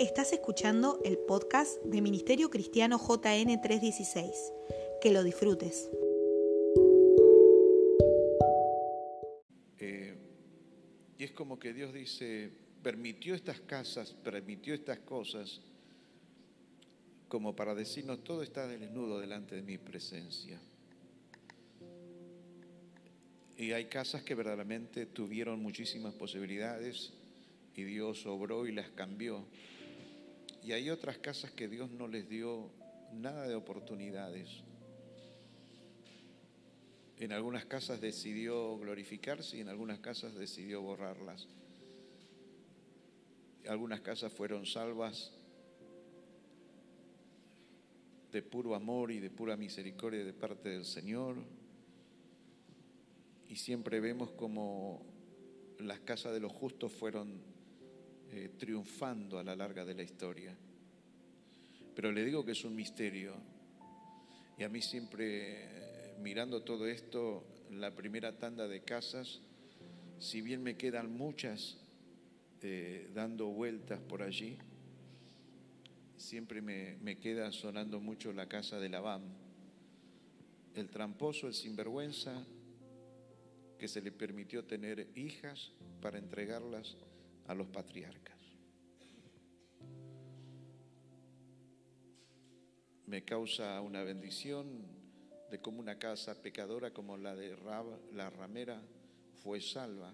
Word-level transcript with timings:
Estás 0.00 0.32
escuchando 0.32 1.00
el 1.04 1.18
podcast 1.18 1.80
de 1.84 2.02
Ministerio 2.02 2.50
Cristiano 2.50 2.98
JN 2.98 3.60
316. 3.60 4.52
Que 5.00 5.12
lo 5.12 5.22
disfrutes. 5.22 5.88
Eh, 9.78 10.16
y 11.16 11.22
es 11.22 11.30
como 11.30 11.60
que 11.60 11.72
Dios 11.72 11.92
dice, 11.92 12.50
permitió 12.82 13.36
estas 13.36 13.60
casas, 13.60 14.12
permitió 14.24 14.74
estas 14.74 14.98
cosas, 14.98 15.60
como 17.28 17.54
para 17.54 17.76
decirnos, 17.76 18.24
todo 18.24 18.42
está 18.42 18.66
desnudo 18.66 19.20
delante 19.20 19.54
de 19.54 19.62
mi 19.62 19.78
presencia. 19.78 20.60
Y 23.56 23.70
hay 23.70 23.84
casas 23.84 24.24
que 24.24 24.34
verdaderamente 24.34 25.06
tuvieron 25.06 25.62
muchísimas 25.62 26.14
posibilidades 26.14 27.12
y 27.76 27.84
Dios 27.84 28.26
obró 28.26 28.66
y 28.66 28.72
las 28.72 28.90
cambió. 28.90 29.44
Y 30.64 30.72
hay 30.72 30.88
otras 30.88 31.18
casas 31.18 31.50
que 31.50 31.68
Dios 31.68 31.90
no 31.90 32.08
les 32.08 32.26
dio 32.26 32.70
nada 33.12 33.46
de 33.46 33.54
oportunidades. 33.54 34.48
En 37.18 37.32
algunas 37.32 37.66
casas 37.66 38.00
decidió 38.00 38.78
glorificarse 38.78 39.58
y 39.58 39.60
en 39.60 39.68
algunas 39.68 39.98
casas 39.98 40.34
decidió 40.34 40.80
borrarlas. 40.80 41.46
Algunas 43.68 44.00
casas 44.00 44.32
fueron 44.32 44.64
salvas 44.64 45.32
de 48.32 48.42
puro 48.42 48.74
amor 48.74 49.12
y 49.12 49.20
de 49.20 49.30
pura 49.30 49.58
misericordia 49.58 50.24
de 50.24 50.32
parte 50.32 50.70
del 50.70 50.86
Señor. 50.86 51.36
Y 53.50 53.56
siempre 53.56 54.00
vemos 54.00 54.32
como 54.32 55.04
las 55.78 56.00
casas 56.00 56.32
de 56.32 56.40
los 56.40 56.52
justos 56.52 56.90
fueron 56.90 57.54
eh, 58.32 58.50
triunfando 58.58 59.38
a 59.38 59.44
la 59.44 59.54
larga 59.54 59.84
de 59.84 59.94
la 59.94 60.02
historia. 60.02 60.56
Pero 61.94 62.12
le 62.12 62.24
digo 62.24 62.44
que 62.44 62.52
es 62.52 62.64
un 62.64 62.74
misterio. 62.74 63.34
Y 64.58 64.64
a 64.64 64.68
mí 64.68 64.82
siempre, 64.82 65.64
eh, 65.64 66.16
mirando 66.20 66.62
todo 66.62 66.86
esto, 66.86 67.44
la 67.70 67.94
primera 67.94 68.38
tanda 68.38 68.68
de 68.68 68.82
casas, 68.82 69.40
si 70.18 70.40
bien 70.40 70.62
me 70.62 70.76
quedan 70.76 71.12
muchas 71.12 71.78
eh, 72.62 73.10
dando 73.14 73.46
vueltas 73.48 74.00
por 74.00 74.22
allí, 74.22 74.58
siempre 76.16 76.62
me, 76.62 76.96
me, 77.02 77.18
queda 77.18 77.52
sonando 77.52 78.00
mucho 78.00 78.32
la 78.32 78.48
casa 78.48 78.78
de 78.78 78.88
Labán. 78.88 79.22
El 80.74 80.88
tramposo, 80.88 81.46
el 81.46 81.54
sinvergüenza, 81.54 82.44
que 83.78 83.88
se 83.88 84.00
le 84.00 84.12
permitió 84.12 84.64
tener 84.64 85.08
hijas 85.14 85.72
para 86.00 86.18
entregarlas 86.18 86.96
a 87.46 87.54
los 87.54 87.66
patriarcas. 87.68 88.33
Me 93.06 93.24
causa 93.24 93.80
una 93.80 94.02
bendición 94.02 94.66
de 95.50 95.60
cómo 95.60 95.80
una 95.80 95.98
casa 95.98 96.40
pecadora 96.40 96.92
como 96.92 97.16
la 97.16 97.36
de 97.36 97.54
Rab, 97.54 97.86
la 98.12 98.30
ramera, 98.30 98.80
fue 99.42 99.60
salva 99.60 100.12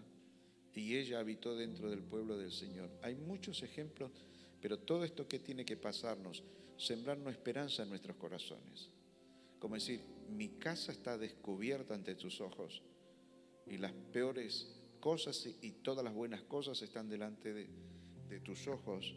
y 0.74 0.96
ella 0.96 1.20
habitó 1.20 1.56
dentro 1.56 1.90
del 1.90 2.02
pueblo 2.02 2.36
del 2.36 2.52
Señor. 2.52 2.90
Hay 3.02 3.14
muchos 3.14 3.62
ejemplos, 3.62 4.10
pero 4.60 4.78
todo 4.78 5.04
esto 5.04 5.28
que 5.28 5.38
tiene 5.38 5.64
que 5.64 5.76
pasarnos, 5.76 6.42
sembrarnos 6.76 7.32
esperanza 7.32 7.82
en 7.82 7.90
nuestros 7.90 8.16
corazones. 8.16 8.90
Como 9.58 9.74
decir, 9.74 10.00
mi 10.28 10.48
casa 10.48 10.92
está 10.92 11.18
descubierta 11.18 11.94
ante 11.94 12.14
tus 12.14 12.40
ojos 12.40 12.82
y 13.66 13.78
las 13.78 13.92
peores 13.92 14.68
cosas 15.00 15.46
y 15.60 15.72
todas 15.72 16.04
las 16.04 16.14
buenas 16.14 16.42
cosas 16.42 16.80
están 16.82 17.08
delante 17.08 17.52
de, 17.52 17.68
de 18.28 18.40
tus 18.40 18.66
ojos. 18.68 19.14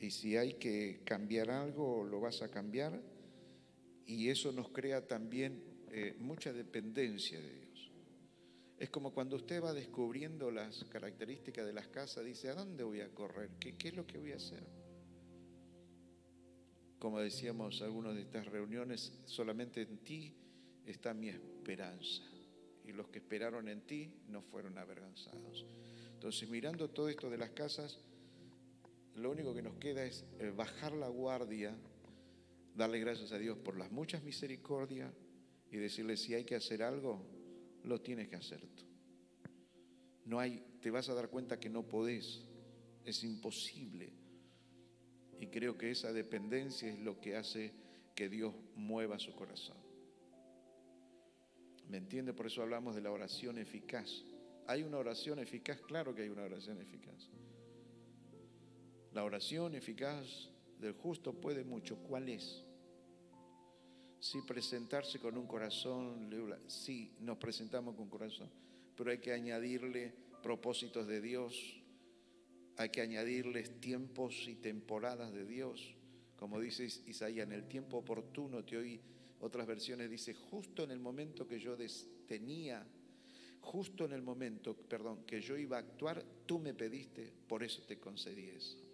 Y 0.00 0.10
si 0.10 0.36
hay 0.36 0.54
que 0.54 1.00
cambiar 1.04 1.50
algo, 1.50 2.04
lo 2.04 2.20
vas 2.20 2.42
a 2.42 2.50
cambiar. 2.50 3.00
Y 4.06 4.28
eso 4.28 4.52
nos 4.52 4.68
crea 4.70 5.06
también 5.06 5.62
eh, 5.90 6.16
mucha 6.18 6.52
dependencia 6.52 7.40
de 7.40 7.52
Dios. 7.52 7.92
Es 8.78 8.90
como 8.90 9.12
cuando 9.12 9.36
usted 9.36 9.62
va 9.62 9.72
descubriendo 9.72 10.50
las 10.50 10.84
características 10.84 11.64
de 11.66 11.72
las 11.72 11.88
casas, 11.88 12.24
dice, 12.24 12.50
¿a 12.50 12.54
dónde 12.54 12.84
voy 12.84 13.00
a 13.00 13.08
correr? 13.08 13.50
¿Qué, 13.58 13.76
qué 13.76 13.88
es 13.88 13.96
lo 13.96 14.06
que 14.06 14.18
voy 14.18 14.32
a 14.32 14.36
hacer? 14.36 14.62
Como 16.98 17.20
decíamos 17.20 17.80
algunos 17.82 18.14
de 18.14 18.22
estas 18.22 18.46
reuniones, 18.46 19.12
solamente 19.24 19.82
en 19.82 19.98
ti 19.98 20.34
está 20.84 21.14
mi 21.14 21.28
esperanza 21.28 22.22
y 22.84 22.92
los 22.92 23.08
que 23.08 23.18
esperaron 23.18 23.68
en 23.68 23.80
ti 23.82 24.12
no 24.28 24.42
fueron 24.42 24.78
avergonzados. 24.78 25.66
Entonces, 26.14 26.48
mirando 26.48 26.88
todo 26.88 27.08
esto 27.08 27.28
de 27.28 27.38
las 27.38 27.50
casas, 27.50 27.98
lo 29.16 29.30
único 29.30 29.54
que 29.54 29.62
nos 29.62 29.76
queda 29.76 30.04
es 30.04 30.24
eh, 30.38 30.52
bajar 30.54 30.92
la 30.92 31.08
guardia, 31.08 31.74
darle 32.74 33.00
gracias 33.00 33.32
a 33.32 33.38
Dios 33.38 33.56
por 33.58 33.78
las 33.78 33.90
muchas 33.90 34.22
misericordias 34.22 35.12
y 35.70 35.76
decirle 35.78 36.16
si 36.16 36.34
hay 36.34 36.44
que 36.44 36.54
hacer 36.54 36.82
algo, 36.82 37.24
lo 37.84 38.00
tienes 38.00 38.28
que 38.28 38.36
hacer 38.36 38.60
tú. 38.60 38.84
No 40.26 40.38
hay, 40.38 40.62
te 40.80 40.90
vas 40.90 41.08
a 41.08 41.14
dar 41.14 41.30
cuenta 41.30 41.58
que 41.58 41.70
no 41.70 41.86
podés, 41.86 42.44
es 43.04 43.24
imposible. 43.24 44.12
Y 45.40 45.46
creo 45.48 45.78
que 45.78 45.90
esa 45.90 46.12
dependencia 46.12 46.90
es 46.90 46.98
lo 46.98 47.20
que 47.20 47.36
hace 47.36 47.72
que 48.14 48.28
Dios 48.28 48.54
mueva 48.74 49.18
su 49.18 49.34
corazón. 49.34 49.76
¿Me 51.88 51.98
entiende? 51.98 52.32
Por 52.32 52.46
eso 52.46 52.62
hablamos 52.62 52.94
de 52.94 53.02
la 53.02 53.12
oración 53.12 53.58
eficaz. 53.58 54.24
¿Hay 54.66 54.82
una 54.82 54.98
oración 54.98 55.38
eficaz? 55.38 55.80
Claro 55.82 56.14
que 56.14 56.22
hay 56.22 56.28
una 56.28 56.42
oración 56.42 56.80
eficaz. 56.80 57.30
La 59.16 59.24
oración 59.24 59.74
eficaz 59.74 60.50
del 60.78 60.92
justo 60.92 61.32
puede 61.32 61.64
mucho. 61.64 61.96
¿Cuál 61.96 62.28
es? 62.28 62.62
Sí, 64.20 64.40
presentarse 64.46 65.18
con 65.18 65.38
un 65.38 65.46
corazón, 65.46 66.28
sí, 66.66 67.16
nos 67.20 67.38
presentamos 67.38 67.94
con 67.94 68.10
corazón, 68.10 68.50
pero 68.94 69.10
hay 69.10 69.16
que 69.16 69.32
añadirle 69.32 70.12
propósitos 70.42 71.06
de 71.06 71.22
Dios, 71.22 71.82
hay 72.76 72.90
que 72.90 73.00
añadirles 73.00 73.80
tiempos 73.80 74.46
y 74.48 74.56
temporadas 74.56 75.32
de 75.32 75.46
Dios. 75.46 75.94
Como 76.38 76.60
dice 76.60 76.84
Isaías, 76.84 77.46
en 77.46 77.52
el 77.52 77.66
tiempo 77.68 77.96
oportuno 77.96 78.66
te 78.66 78.76
oí 78.76 79.00
otras 79.40 79.66
versiones 79.66 80.10
dice, 80.10 80.34
justo 80.34 80.84
en 80.84 80.90
el 80.90 80.98
momento 80.98 81.46
que 81.46 81.58
yo 81.58 81.74
tenía, 82.26 82.86
justo 83.62 84.04
en 84.04 84.12
el 84.12 84.20
momento, 84.20 84.76
perdón, 84.76 85.24
que 85.24 85.40
yo 85.40 85.56
iba 85.56 85.78
a 85.78 85.80
actuar, 85.80 86.22
tú 86.44 86.58
me 86.58 86.74
pediste, 86.74 87.32
por 87.48 87.62
eso 87.64 87.80
te 87.88 87.98
concedí 87.98 88.50
eso. 88.50 88.85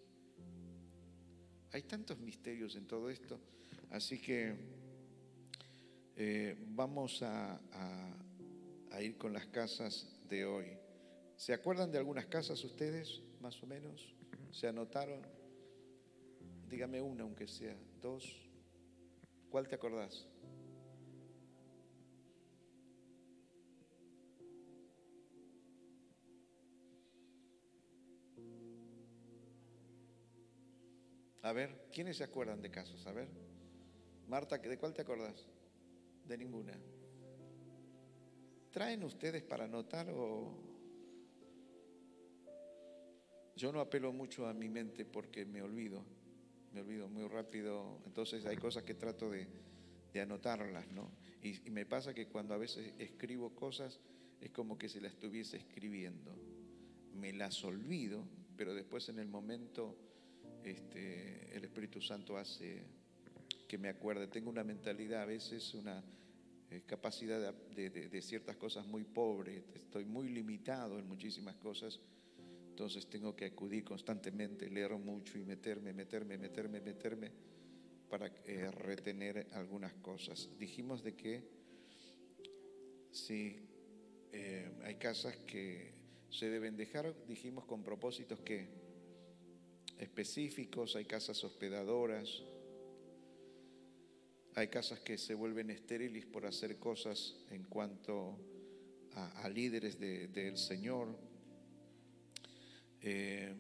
Hay 1.73 1.83
tantos 1.83 2.19
misterios 2.19 2.77
en 2.77 2.87
todo 2.87 3.09
esto, 3.09 3.41
así 3.91 4.21
que 4.21 4.55
eh, 6.17 6.55
vamos 6.69 7.23
a, 7.23 7.59
a 8.91 9.03
ir 9.03 9.17
con 9.17 9.33
las 9.33 9.47
casas 9.47 10.07
de 10.29 10.45
hoy. 10.45 10.67
¿Se 11.37 11.55
acuerdan 11.55 11.91
de 11.91 11.97
algunas 11.97 12.27
casas 12.27 12.63
ustedes, 12.63 13.23
más 13.41 13.63
o 13.63 13.67
menos? 13.67 14.15
¿Se 14.51 14.69
anotaron? 14.69 15.23
Dígame 16.69 17.01
una, 17.01 17.23
aunque 17.23 17.49
sea, 17.49 17.75
dos. 18.03 18.51
¿Cuál 19.49 19.67
te 19.67 19.75
acordás? 19.75 20.27
A 31.43 31.53
ver, 31.53 31.89
¿quiénes 31.93 32.19
se 32.19 32.25
acuerdan 32.25 32.63
de 32.63 32.71
casos? 32.71 33.05
A 33.07 33.13
ver. 33.13 33.29
Marta, 34.29 34.59
¿de 34.59 34.79
cuál 34.79 34.95
te 34.95 35.03
acordás? 35.03 35.45
De 36.25 36.39
ninguna. 36.39 36.73
¿Traen 38.71 39.03
ustedes 39.03 39.43
para 39.43 39.65
anotar 39.65 40.09
o.? 40.11 40.55
Yo 43.57 43.73
no 43.73 43.81
apelo 43.81 44.13
mucho 44.13 44.47
a 44.47 44.55
mi 44.55 44.69
mente 44.69 45.05
porque 45.05 45.45
me 45.45 45.63
olvido. 45.63 46.05
Me 46.73 46.81
olvido 46.81 47.09
muy 47.09 47.27
rápido. 47.27 48.01
Entonces 48.07 48.47
hay 48.47 48.57
cosas 48.57 48.85
que 48.85 48.95
trato 48.95 49.29
de, 49.31 49.49
anotarlas, 50.21 50.87
¿no? 50.93 51.11
Y, 51.43 51.67
y 51.67 51.71
me 51.71 51.87
pasa 51.87 52.15
que 52.15 52.29
cuando 52.29 52.55
a 52.55 52.59
veces 52.59 52.95
escribo 52.99 53.55
cosas 53.57 53.99
es 54.41 54.51
como 54.51 54.79
que 54.79 54.89
se 54.89 55.01
las 55.01 55.13
estuviese 55.13 55.57
escribiendo. 55.57 56.37
Me 57.15 57.33
las 57.33 57.65
olvido, 57.65 58.25
pero 58.57 58.75
después 58.75 59.09
en 59.09 59.19
el 59.19 59.27
momento 59.27 60.12
este, 60.65 61.57
el 61.57 61.65
Espíritu 61.65 62.01
Santo 62.01 62.37
hace 62.37 62.83
que 63.69 63.79
me 63.79 63.89
acuerde. 63.89 64.27
Tengo 64.27 64.51
una 64.51 64.65
mentalidad 64.65 65.23
a 65.23 65.27
veces, 65.27 65.75
una 65.75 66.03
eh, 66.71 66.83
capacidad 66.87 67.55
de, 67.55 68.23
ciertas 68.23 68.57
cosas 68.57 68.87
muy 68.87 69.05
pobre, 69.05 69.65
estoy 69.75 70.05
muy 70.05 70.29
limitado 70.29 70.99
en 70.99 71.07
muchísimas 71.07 71.57
cosas, 71.57 72.01
entonces 72.71 73.07
tengo 73.09 73.37
que 73.37 73.47
acudir 73.47 73.85
constantemente, 73.85 74.71
leer 74.71 74.93
mucho 74.93 75.39
y 75.39 75.45
meterme, 75.45 75.93
meterme, 75.93 76.39
meterme, 76.39 76.81
meterme 76.81 77.31
para 78.09 78.27
eh, 78.47 78.71
retener 78.71 79.49
algunas 79.53 79.93
cosas. 79.95 80.49
Dijimos 80.59 81.03
de 81.03 81.15
que 81.15 81.43
si 83.11 83.69
eh, 84.33 84.71
hay 84.85 84.95
casas 84.95 85.37
que 85.47 85.93
se 86.31 86.49
deben 86.49 86.77
dejar, 86.77 87.15
dijimos 87.27 87.67
con 87.67 87.83
propósitos 87.83 88.41
que 88.41 88.82
específicos, 90.03 90.97
hay 90.97 91.05
casas 91.05 91.43
hospedadoras, 91.45 92.43
hay 94.55 94.69
casas 94.69 95.01
que 95.01 95.17
se 95.17 95.35
vuelven 95.35 95.71
estériles 95.71 96.27
por 96.27 96.45
hacer 96.45 96.77
cosas 96.79 97.37
en 97.51 97.63
cuanto 97.65 98.37
a, 99.15 99.49
líderes 99.49 99.99
del 100.01 100.59
Señor. 100.59 101.17
Eh, 103.01 103.55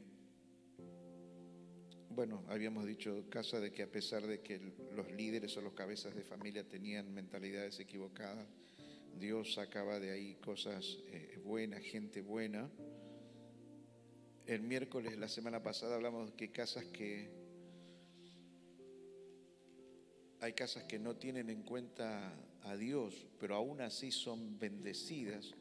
bueno, 2.10 2.44
habíamos 2.48 2.86
dicho 2.86 3.24
casa 3.30 3.60
de 3.60 3.72
que 3.72 3.84
a 3.84 3.90
pesar 3.90 4.26
de 4.26 4.40
que 4.40 4.58
los 4.94 5.10
líderes 5.12 5.56
o 5.56 5.62
los 5.62 5.72
cabezas 5.72 6.14
de 6.14 6.24
familia 6.24 6.68
tenían 6.68 7.14
mentalidades 7.14 7.78
equivocadas, 7.78 8.46
Dios 9.18 9.54
sacaba 9.54 10.00
de 10.00 10.10
ahí 10.10 10.34
cosas 10.36 10.98
eh, 11.06 11.38
buenas, 11.44 11.82
gente 11.82 12.20
buena. 12.20 12.68
El 14.46 14.62
miércoles, 14.62 15.16
la 15.18 15.28
semana 15.28 15.62
pasada, 15.62 15.94
hablamos 15.94 16.30
de 16.30 16.36
que 16.36 16.50
casas 16.50 16.84
que 16.86 17.30
hay 20.40 20.52
casas 20.54 20.82
que 20.84 20.98
no 20.98 21.14
tienen 21.14 21.48
en 21.50 21.62
cuenta 21.62 22.34
a 22.62 22.76
Dios, 22.76 23.28
pero 23.38 23.54
aún 23.54 23.80
así 23.80 24.10
son 24.10 24.58
bendecidas 24.58 25.54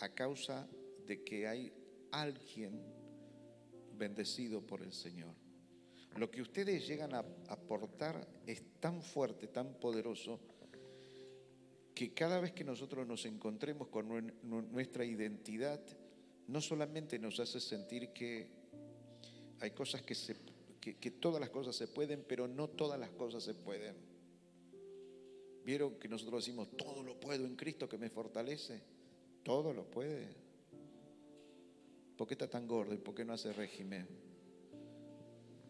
a 0.00 0.10
causa 0.10 0.68
de 1.06 1.24
que 1.24 1.48
hay 1.48 1.72
alguien 2.12 2.82
bendecido 3.96 4.60
por 4.60 4.82
el 4.82 4.92
Señor. 4.92 5.34
Lo 6.18 6.30
que 6.30 6.42
ustedes 6.42 6.86
llegan 6.86 7.14
a 7.14 7.24
aportar 7.48 8.28
es 8.46 8.62
tan 8.78 9.02
fuerte, 9.02 9.46
tan 9.46 9.80
poderoso, 9.80 10.38
que 11.94 12.12
cada 12.12 12.38
vez 12.38 12.52
que 12.52 12.64
nosotros 12.64 13.06
nos 13.06 13.24
encontremos 13.24 13.88
con 13.88 14.34
nuestra 14.42 15.06
identidad, 15.06 15.80
no 16.48 16.60
solamente 16.60 17.18
nos 17.18 17.40
hace 17.40 17.60
sentir 17.60 18.10
que 18.10 18.48
hay 19.60 19.70
cosas 19.70 20.02
que, 20.02 20.14
se, 20.14 20.36
que, 20.80 21.10
todas 21.10 21.40
las 21.40 21.50
cosas 21.50 21.74
se 21.74 21.88
pueden, 21.88 22.24
pero 22.26 22.46
no 22.46 22.68
todas 22.68 22.98
las 22.98 23.10
cosas 23.10 23.42
se 23.42 23.54
pueden. 23.54 23.96
¿Vieron 25.64 25.98
que 25.98 26.08
nosotros 26.08 26.44
decimos, 26.44 26.68
todo 26.76 27.02
lo 27.02 27.18
puedo 27.18 27.44
en 27.44 27.56
Cristo 27.56 27.88
que 27.88 27.98
me 27.98 28.10
fortalece? 28.10 28.82
Todo 29.42 29.72
lo 29.72 29.90
puede. 29.90 30.28
¿Por 32.16 32.28
qué 32.28 32.34
está 32.34 32.48
tan 32.48 32.68
gordo 32.68 32.94
y 32.94 32.98
por 32.98 33.14
qué 33.14 33.24
no 33.24 33.32
hace 33.32 33.52
régimen? 33.52 34.06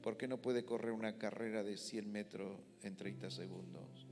¿Por 0.02 0.16
qué 0.16 0.28
no 0.28 0.40
puede 0.40 0.64
correr 0.64 0.92
una 0.92 1.16
carrera 1.18 1.62
de 1.62 1.76
100 1.76 2.12
metros 2.12 2.60
en 2.82 2.96
30 2.96 3.30
segundos? 3.30 4.06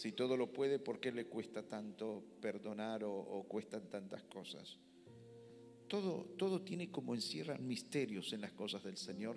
Si 0.00 0.12
todo 0.12 0.34
lo 0.34 0.50
puede, 0.50 0.78
¿por 0.78 0.98
qué 0.98 1.12
le 1.12 1.26
cuesta 1.26 1.62
tanto 1.62 2.24
perdonar 2.40 3.04
o, 3.04 3.44
cuestan 3.46 3.90
tantas 3.90 4.22
cosas? 4.22 4.78
Todo, 5.88 6.24
todo 6.38 6.62
tiene 6.62 6.90
como 6.90 7.14
encierran 7.14 7.68
misterios 7.68 8.32
en 8.32 8.40
las 8.40 8.52
cosas 8.52 8.82
del 8.82 8.96
Señor, 8.96 9.36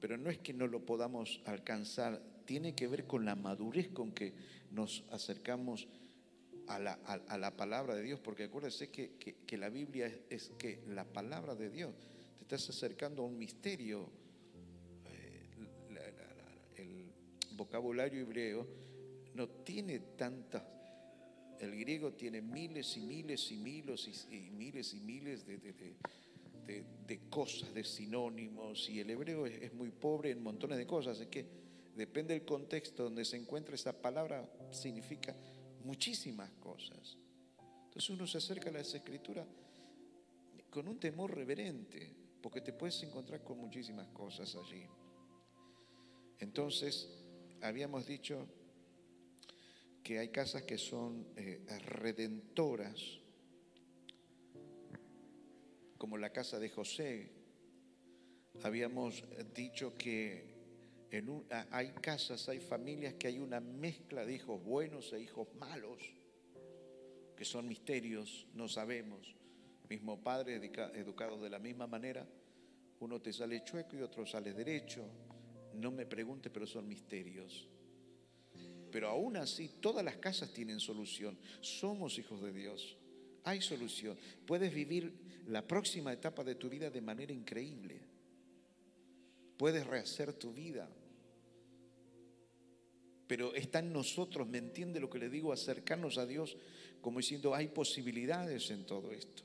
pero 0.00 0.18
no 0.18 0.28
es 0.28 0.36
que 0.36 0.52
no 0.52 0.66
lo 0.66 0.84
podamos 0.84 1.40
alcanzar, 1.46 2.22
tiene 2.44 2.74
que 2.74 2.88
ver 2.88 3.06
con 3.06 3.24
la 3.24 3.36
madurez 3.36 3.88
con 3.88 4.12
que 4.12 4.34
nos 4.70 5.02
acercamos 5.10 5.88
a 6.66 6.78
la, 6.78 7.56
palabra 7.56 7.94
de 7.94 8.02
Dios, 8.02 8.20
porque 8.20 8.44
acuérdense 8.44 8.90
que, 8.90 9.14
que, 9.16 9.56
la 9.56 9.70
Biblia 9.70 10.14
es, 10.28 10.50
que 10.58 10.82
la 10.88 11.06
palabra 11.06 11.54
de 11.54 11.70
Dios 11.70 11.94
estás 12.38 12.68
acercando 12.68 13.22
a 13.22 13.24
un 13.24 13.38
misterio. 13.38 14.10
Eh, 15.06 15.56
el 16.76 17.56
vocabulario 17.56 18.20
hebreo 18.20 18.87
no 19.38 19.48
tiene 19.48 20.00
tantas, 20.00 20.64
el 21.60 21.70
griego 21.78 22.12
tiene 22.12 22.42
miles 22.42 22.96
y 22.96 23.00
miles 23.00 23.52
y 23.52 23.56
miles 23.56 24.26
y, 24.30 24.50
miles 24.50 24.94
y 24.94 25.00
miles 25.00 25.46
de, 25.46 27.20
cosas, 27.30 27.72
de 27.72 27.84
sinónimos, 27.84 28.90
y 28.90 28.98
el 28.98 29.10
hebreo 29.10 29.46
es, 29.46 29.72
muy 29.72 29.90
pobre 29.90 30.32
en 30.32 30.42
montones 30.42 30.76
de 30.76 30.88
cosas, 30.88 31.20
es 31.20 31.28
que 31.28 31.46
depende 31.94 32.34
del 32.34 32.44
contexto 32.44 33.04
donde 33.04 33.24
se 33.24 33.36
encuentra 33.36 33.76
esa 33.76 33.92
palabra, 33.92 34.44
significa 34.72 35.36
muchísimas 35.84 36.50
cosas. 36.54 37.16
Entonces 37.84 38.10
uno 38.10 38.26
se 38.26 38.38
acerca 38.38 38.70
a 38.70 38.72
las 38.72 38.92
escrituras 38.92 39.46
con 40.68 40.88
un 40.88 40.98
temor 40.98 41.32
reverente 41.34 42.12
porque 42.42 42.60
te 42.60 42.72
puedes 42.72 43.00
encontrar 43.04 43.44
con 43.44 43.58
muchísimas 43.58 44.08
cosas 44.08 44.56
allí. 44.56 44.84
Entonces, 46.40 47.08
habíamos 47.62 48.06
dicho 48.06 48.46
que 50.08 50.18
hay 50.18 50.30
casas 50.30 50.62
que 50.62 50.78
son 50.78 51.26
eh, 51.36 51.60
redentoras, 51.84 53.20
como 55.98 56.16
la 56.16 56.32
casa 56.32 56.58
de 56.58 56.70
José. 56.70 57.30
Habíamos 58.62 59.22
dicho 59.54 59.98
que 59.98 60.56
hay 61.70 61.90
casas, 62.00 62.48
hay 62.48 62.58
familias 62.58 63.16
que 63.18 63.26
hay 63.26 63.38
una 63.38 63.60
mezcla 63.60 64.24
de 64.24 64.32
hijos 64.32 64.64
buenos 64.64 65.12
e 65.12 65.20
hijos 65.20 65.46
malos, 65.56 65.98
que 67.36 67.44
son 67.44 67.68
misterios, 67.68 68.46
no 68.54 68.66
sabemos 68.66 69.36
mismo 69.90 70.22
padre, 70.22 70.56
educado 70.94 71.38
de 71.38 71.50
la 71.50 71.58
misma 71.58 71.86
manera, 71.86 72.26
uno 73.00 73.20
te 73.20 73.30
sale 73.30 73.62
chueco 73.62 73.94
y 73.94 74.00
otro 74.00 74.24
sale 74.24 74.54
derecho. 74.54 75.04
No 75.74 75.90
me 75.90 76.06
pregunte, 76.06 76.48
pero 76.48 76.66
son 76.66 76.88
misterios. 76.88 77.68
Pero 78.90 79.08
aún 79.08 79.36
así, 79.36 79.70
todas 79.80 80.04
las 80.04 80.16
casas 80.16 80.52
tienen 80.52 80.80
solución. 80.80 81.38
Somos 81.60 82.18
hijos 82.18 82.42
de 82.42 82.52
Dios. 82.52 82.96
Hay 83.44 83.60
solución. 83.60 84.16
Puedes 84.46 84.72
vivir 84.72 85.12
la 85.46 85.66
próxima 85.66 86.12
etapa 86.12 86.44
de 86.44 86.54
tu 86.54 86.68
vida 86.68 86.90
de 86.90 87.00
manera 87.00 87.32
increíble. 87.32 88.00
Puedes 89.56 89.86
rehacer 89.86 90.32
tu 90.32 90.52
vida. 90.52 90.88
Pero 93.26 93.54
está 93.54 93.80
en 93.80 93.92
nosotros, 93.92 94.48
¿me 94.48 94.58
entiende 94.58 95.00
lo 95.00 95.10
que 95.10 95.18
le 95.18 95.28
digo? 95.28 95.52
Acercarnos 95.52 96.16
a 96.16 96.26
Dios 96.26 96.56
como 97.00 97.20
diciendo, 97.20 97.54
hay 97.54 97.68
posibilidades 97.68 98.70
en 98.70 98.84
todo 98.84 99.12
esto. 99.12 99.42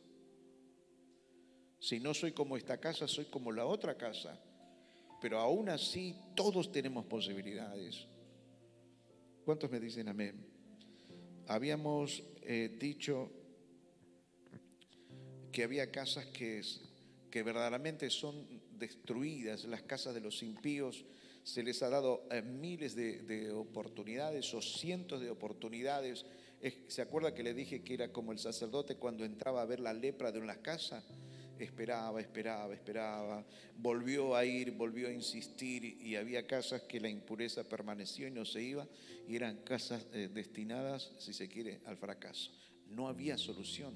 Si 1.79 1.99
no 1.99 2.13
soy 2.13 2.31
como 2.31 2.55
esta 2.55 2.79
casa, 2.79 3.07
soy 3.07 3.25
como 3.25 3.51
la 3.51 3.65
otra 3.65 3.97
casa. 3.97 4.39
Pero 5.21 5.39
aún 5.39 5.69
así, 5.69 6.15
todos 6.35 6.71
tenemos 6.71 7.05
posibilidades. 7.05 8.07
¿Cuántos 9.43 9.69
me 9.69 9.81
dicen 9.81 10.07
amén? 10.07 10.45
Habíamos 11.47 12.23
eh, 12.43 12.77
dicho 12.79 13.29
que 15.51 15.63
había 15.63 15.91
casas 15.91 16.27
que, 16.27 16.61
que 17.29 17.43
verdaderamente 17.43 18.09
son 18.09 18.47
destruidas, 18.79 19.65
las 19.65 19.81
casas 19.81 20.13
de 20.13 20.21
los 20.21 20.43
impíos. 20.43 21.03
Se 21.43 21.61
les 21.61 21.83
ha 21.83 21.89
dado 21.89 22.25
eh, 22.31 22.41
miles 22.41 22.95
de, 22.95 23.51
oportunidades 23.51 24.53
o 24.53 24.61
cientos 24.61 25.19
de 25.19 25.29
oportunidades. 25.29 26.25
¿Se 26.87 27.01
acuerda 27.01 27.35
que 27.35 27.43
le 27.43 27.53
dije 27.53 27.83
que 27.83 27.95
era 27.95 28.13
como 28.13 28.31
el 28.31 28.39
sacerdote 28.39 28.95
cuando 28.95 29.25
entraba 29.25 29.61
a 29.61 29.65
ver 29.65 29.81
la 29.81 29.91
lepra 29.91 30.31
de 30.31 30.39
una 30.39 30.61
casa? 30.61 31.03
Esperaba, 31.59 32.19
esperaba, 32.19 32.73
esperaba, 32.73 33.45
volvió 33.77 34.35
a 34.35 34.45
ir, 34.45 34.71
volvió 34.71 35.07
a 35.07 35.11
insistir 35.11 35.83
y 35.83 36.15
había 36.15 36.45
casas 36.47 36.81
que 36.83 36.99
la 36.99 37.09
impureza 37.09 37.63
permaneció 37.63 38.27
y 38.27 38.31
no 38.31 38.45
se 38.45 38.61
iba 38.61 38.87
y 39.27 39.35
eran 39.35 39.57
casas 39.63 40.05
eh, 40.13 40.29
destinadas, 40.33 41.11
si 41.17 41.33
se 41.33 41.47
quiere, 41.47 41.81
al 41.85 41.97
fracaso. 41.97 42.51
No 42.87 43.07
había 43.07 43.37
solución. 43.37 43.95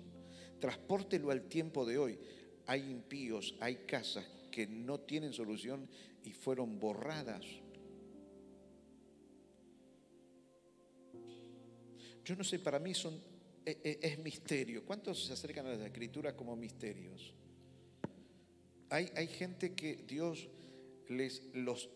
Transpórtelo 0.60 1.32
al 1.32 1.48
tiempo 1.48 1.86
de 1.86 1.98
hoy. 1.98 2.20
Hay 2.66 2.90
impíos, 2.90 3.56
hay 3.60 3.76
casas 3.88 4.26
que 4.52 4.68
no 4.68 5.00
tienen 5.00 5.34
solución 5.34 5.88
y 6.24 6.34
fueron 6.34 6.80
borradas. 6.80 7.46
Yo 12.26 12.36
no 12.36 12.44
sé, 12.44 12.60
para 12.60 12.78
mí 12.78 12.94
son, 12.94 13.22
e, 13.66 13.80
e, 13.84 14.00
es, 14.02 14.20
misterio. 14.20 14.84
¿Cuántos 14.84 15.26
se 15.26 15.34
acercan 15.34 15.66
a 15.68 15.76
la 15.76 15.86
escritura 15.86 16.36
como 16.36 16.58
misterios? 16.58 17.34
Hay, 18.90 19.28
gente 19.28 19.74
que 19.74 19.96
Dios 20.08 20.48
les 21.10 21.44
los 21.54 21.90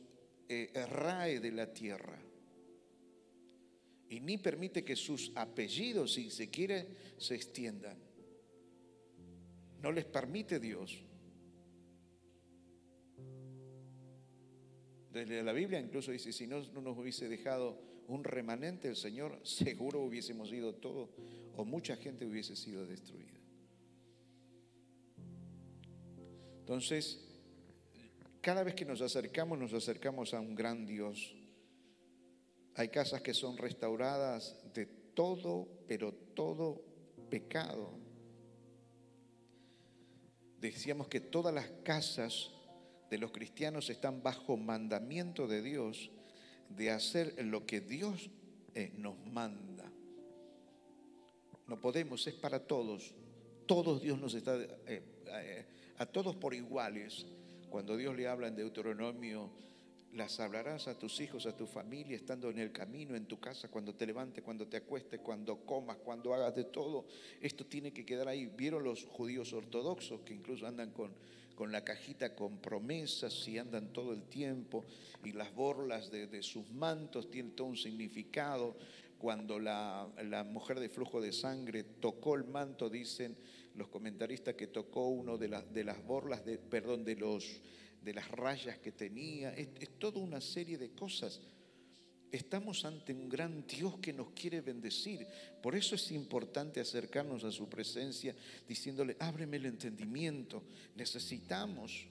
eh, 0.49 0.71
rae 0.89 1.39
de 1.39 1.51
la 1.51 1.71
tierra 1.73 2.19
y 4.09 4.19
ni 4.19 4.37
permite 4.37 4.83
que 4.83 4.97
sus 4.97 5.31
apellidos, 5.35 6.13
si 6.13 6.29
se 6.29 6.49
quiere, 6.49 6.89
se 7.17 7.33
extiendan. 7.33 7.97
No 9.81 9.91
les 9.91 10.03
permite 10.03 10.59
Dios. 10.59 11.01
Desde 15.13 15.43
la 15.43 15.53
Biblia 15.53 15.79
incluso 15.79 16.11
dice, 16.11 16.33
si 16.33 16.45
no, 16.45 16.61
no 16.73 16.81
nos 16.81 16.97
hubiese 16.97 17.29
dejado 17.29 17.81
un 18.07 18.25
remanente 18.25 18.89
el 18.89 18.97
Señor, 18.97 19.39
seguro 19.43 20.01
hubiésemos 20.01 20.51
ido 20.51 20.75
todo 20.75 21.09
o 21.55 21.63
mucha 21.63 21.95
gente 21.95 22.25
hubiese 22.25 22.57
sido 22.57 22.85
destruida. 22.85 23.40
Entonces, 26.61 27.19
cada 28.39 28.63
vez 28.63 28.75
que 28.75 28.85
nos 28.85 29.01
acercamos, 29.01 29.59
nos 29.59 29.73
acercamos 29.73 30.33
a 30.33 30.39
un 30.39 30.55
gran 30.55 30.85
Dios. 30.85 31.35
Hay 32.75 32.89
casas 32.89 33.21
que 33.21 33.33
son 33.33 33.57
restauradas 33.57 34.55
de 34.73 34.85
todo, 34.85 35.67
pero 35.87 36.13
todo 36.13 36.81
pecado. 37.29 37.91
Decíamos 40.59 41.07
que 41.07 41.19
todas 41.19 41.53
las 41.53 41.67
casas 41.83 42.51
de 43.09 43.17
los 43.17 43.31
cristianos 43.31 43.89
están 43.89 44.23
bajo 44.23 44.55
mandamiento 44.55 45.47
de 45.47 45.61
Dios 45.61 46.11
de 46.69 46.91
hacer 46.91 47.43
lo 47.45 47.65
que 47.65 47.81
Dios 47.81 48.29
eh, 48.73 48.93
nos 48.95 49.17
manda. 49.25 49.91
No 51.67 51.79
podemos, 51.79 52.25
es 52.27 52.35
para 52.35 52.59
todos. 52.59 53.13
Todos 53.65 54.01
Dios 54.01 54.19
nos 54.19 54.33
está, 54.33 54.55
eh, 54.55 55.03
eh, 55.27 55.65
a 56.01 56.07
todos 56.07 56.35
por 56.35 56.55
iguales. 56.55 57.27
Cuando 57.69 57.95
Dios 57.95 58.15
le 58.15 58.27
habla 58.27 58.47
en 58.47 58.55
Deuteronomio, 58.55 59.51
las 60.13 60.39
hablarás 60.39 60.87
a 60.87 60.97
tus 60.97 61.21
hijos, 61.21 61.45
a 61.45 61.55
tu 61.55 61.67
familia, 61.67 62.15
estando 62.15 62.49
en 62.49 62.57
el 62.57 62.71
camino, 62.71 63.15
en 63.15 63.27
tu 63.27 63.39
casa, 63.39 63.67
cuando 63.67 63.93
te 63.93 64.07
levantes, 64.07 64.43
cuando 64.43 64.67
te 64.67 64.77
acuestes, 64.77 65.19
cuando 65.19 65.63
comas, 65.63 65.97
cuando 65.97 66.33
hagas 66.33 66.55
de 66.55 66.63
todo. 66.63 67.05
Esto 67.39 67.67
tiene 67.67 67.93
que 67.93 68.03
quedar 68.03 68.27
ahí. 68.27 68.47
¿Vieron 68.47 68.83
los 68.83 69.05
judíos 69.05 69.53
ortodoxos 69.53 70.21
que 70.21 70.33
incluso 70.33 70.65
andan 70.65 70.89
con, 70.89 71.13
con 71.53 71.71
la 71.71 71.83
cajita 71.83 72.33
con 72.33 72.57
promesas 72.57 73.47
y 73.47 73.59
andan 73.59 73.93
todo 73.93 74.11
el 74.13 74.23
tiempo? 74.23 74.83
Y 75.23 75.33
las 75.33 75.53
borlas 75.53 76.09
de, 76.09 76.25
de 76.25 76.41
sus 76.41 76.67
mantos 76.71 77.29
tienen 77.29 77.51
todo 77.51 77.67
un 77.67 77.77
significado. 77.77 78.75
Cuando 79.19 79.59
la, 79.59 80.09
la 80.23 80.43
mujer 80.43 80.79
de 80.79 80.89
flujo 80.89 81.21
de 81.21 81.31
sangre 81.31 81.83
tocó 81.83 82.33
el 82.33 82.45
manto, 82.45 82.89
dicen 82.89 83.37
los 83.75 83.87
comentaristas 83.87 84.55
que 84.55 84.67
tocó 84.67 85.07
uno 85.07 85.37
de, 85.37 85.47
las 85.47 85.73
de 85.73 85.83
las 85.83 86.03
borlas, 86.05 86.45
de, 86.45 86.57
perdón, 86.57 87.03
de, 87.03 87.15
los, 87.15 87.61
de 88.01 88.13
las 88.13 88.29
rayas 88.31 88.77
que 88.79 88.91
tenía. 88.91 89.53
Es, 89.53 89.69
toda 89.99 90.19
una 90.19 90.41
serie 90.41 90.77
de 90.77 90.91
cosas. 90.91 91.39
Estamos 92.31 92.85
ante 92.85 93.13
un 93.13 93.27
gran 93.27 93.65
Dios 93.67 93.97
que 93.99 94.13
nos 94.13 94.31
quiere 94.31 94.61
bendecir. 94.61 95.27
Por 95.61 95.75
eso 95.75 95.95
es 95.95 96.11
importante 96.11 96.79
acercarnos 96.79 97.43
a 97.43 97.51
su 97.51 97.67
presencia 97.67 98.35
diciéndole, 98.67 99.17
ábreme 99.19 99.57
el 99.57 99.65
entendimiento. 99.65 100.63
Necesitamos. 100.95 102.07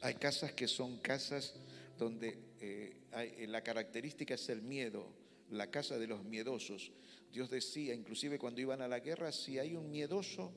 Hay 0.00 0.14
casas 0.14 0.52
que 0.52 0.66
son 0.66 0.98
casas 0.98 1.54
donde 1.98 2.38
eh, 2.60 2.96
hay, 3.12 3.46
la 3.46 3.62
característica 3.62 4.34
es 4.34 4.48
el 4.48 4.62
miedo, 4.62 5.06
la 5.50 5.70
casa 5.70 5.98
de 5.98 6.06
los 6.06 6.24
miedosos. 6.24 6.90
Dios 7.34 7.50
decía, 7.50 7.92
inclusive 7.92 8.38
cuando 8.38 8.60
iban 8.60 8.80
a 8.80 8.86
la 8.86 9.00
guerra, 9.00 9.32
si 9.32 9.58
hay 9.58 9.74
un 9.74 9.90
miedoso, 9.90 10.52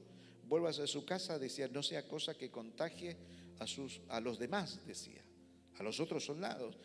vuelvas 0.47 0.77
a 0.77 0.85
su 0.85 1.03
casa, 1.03 1.39
decía, 1.39 1.67
no 1.67 1.81
sea 1.81 2.07
cosa 2.07 2.35
que 2.35 2.51
contagie 2.51 3.17
a, 3.57 3.65
sus, 3.65 3.99
a 4.09 4.21
los 4.21 4.37
demás, 4.37 4.79
decía, 4.85 5.23
a 5.79 5.81
los 5.81 5.99
otros 5.99 6.23
soldados. 6.23 6.77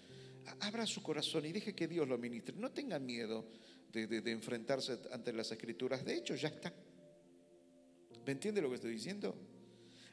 Abra 0.60 0.86
su 0.86 1.02
corazón 1.02 1.44
y 1.44 1.52
deje 1.52 1.74
que 1.74 1.86
Dios 1.86 2.08
lo 2.08 2.16
ministre. 2.16 2.56
No 2.56 2.70
tenga 2.72 2.98
miedo 2.98 3.44
de, 3.92 4.06
de, 4.06 4.30
enfrentarse 4.32 4.98
ante 5.12 5.30
las 5.30 5.52
escrituras. 5.52 6.02
De 6.02 6.14
hecho, 6.14 6.34
ya 6.36 6.48
está. 6.48 6.72
¿Me 8.24 8.32
entiende 8.32 8.62
lo 8.62 8.70
que 8.70 8.76
estoy 8.76 8.92
diciendo? 8.92 9.36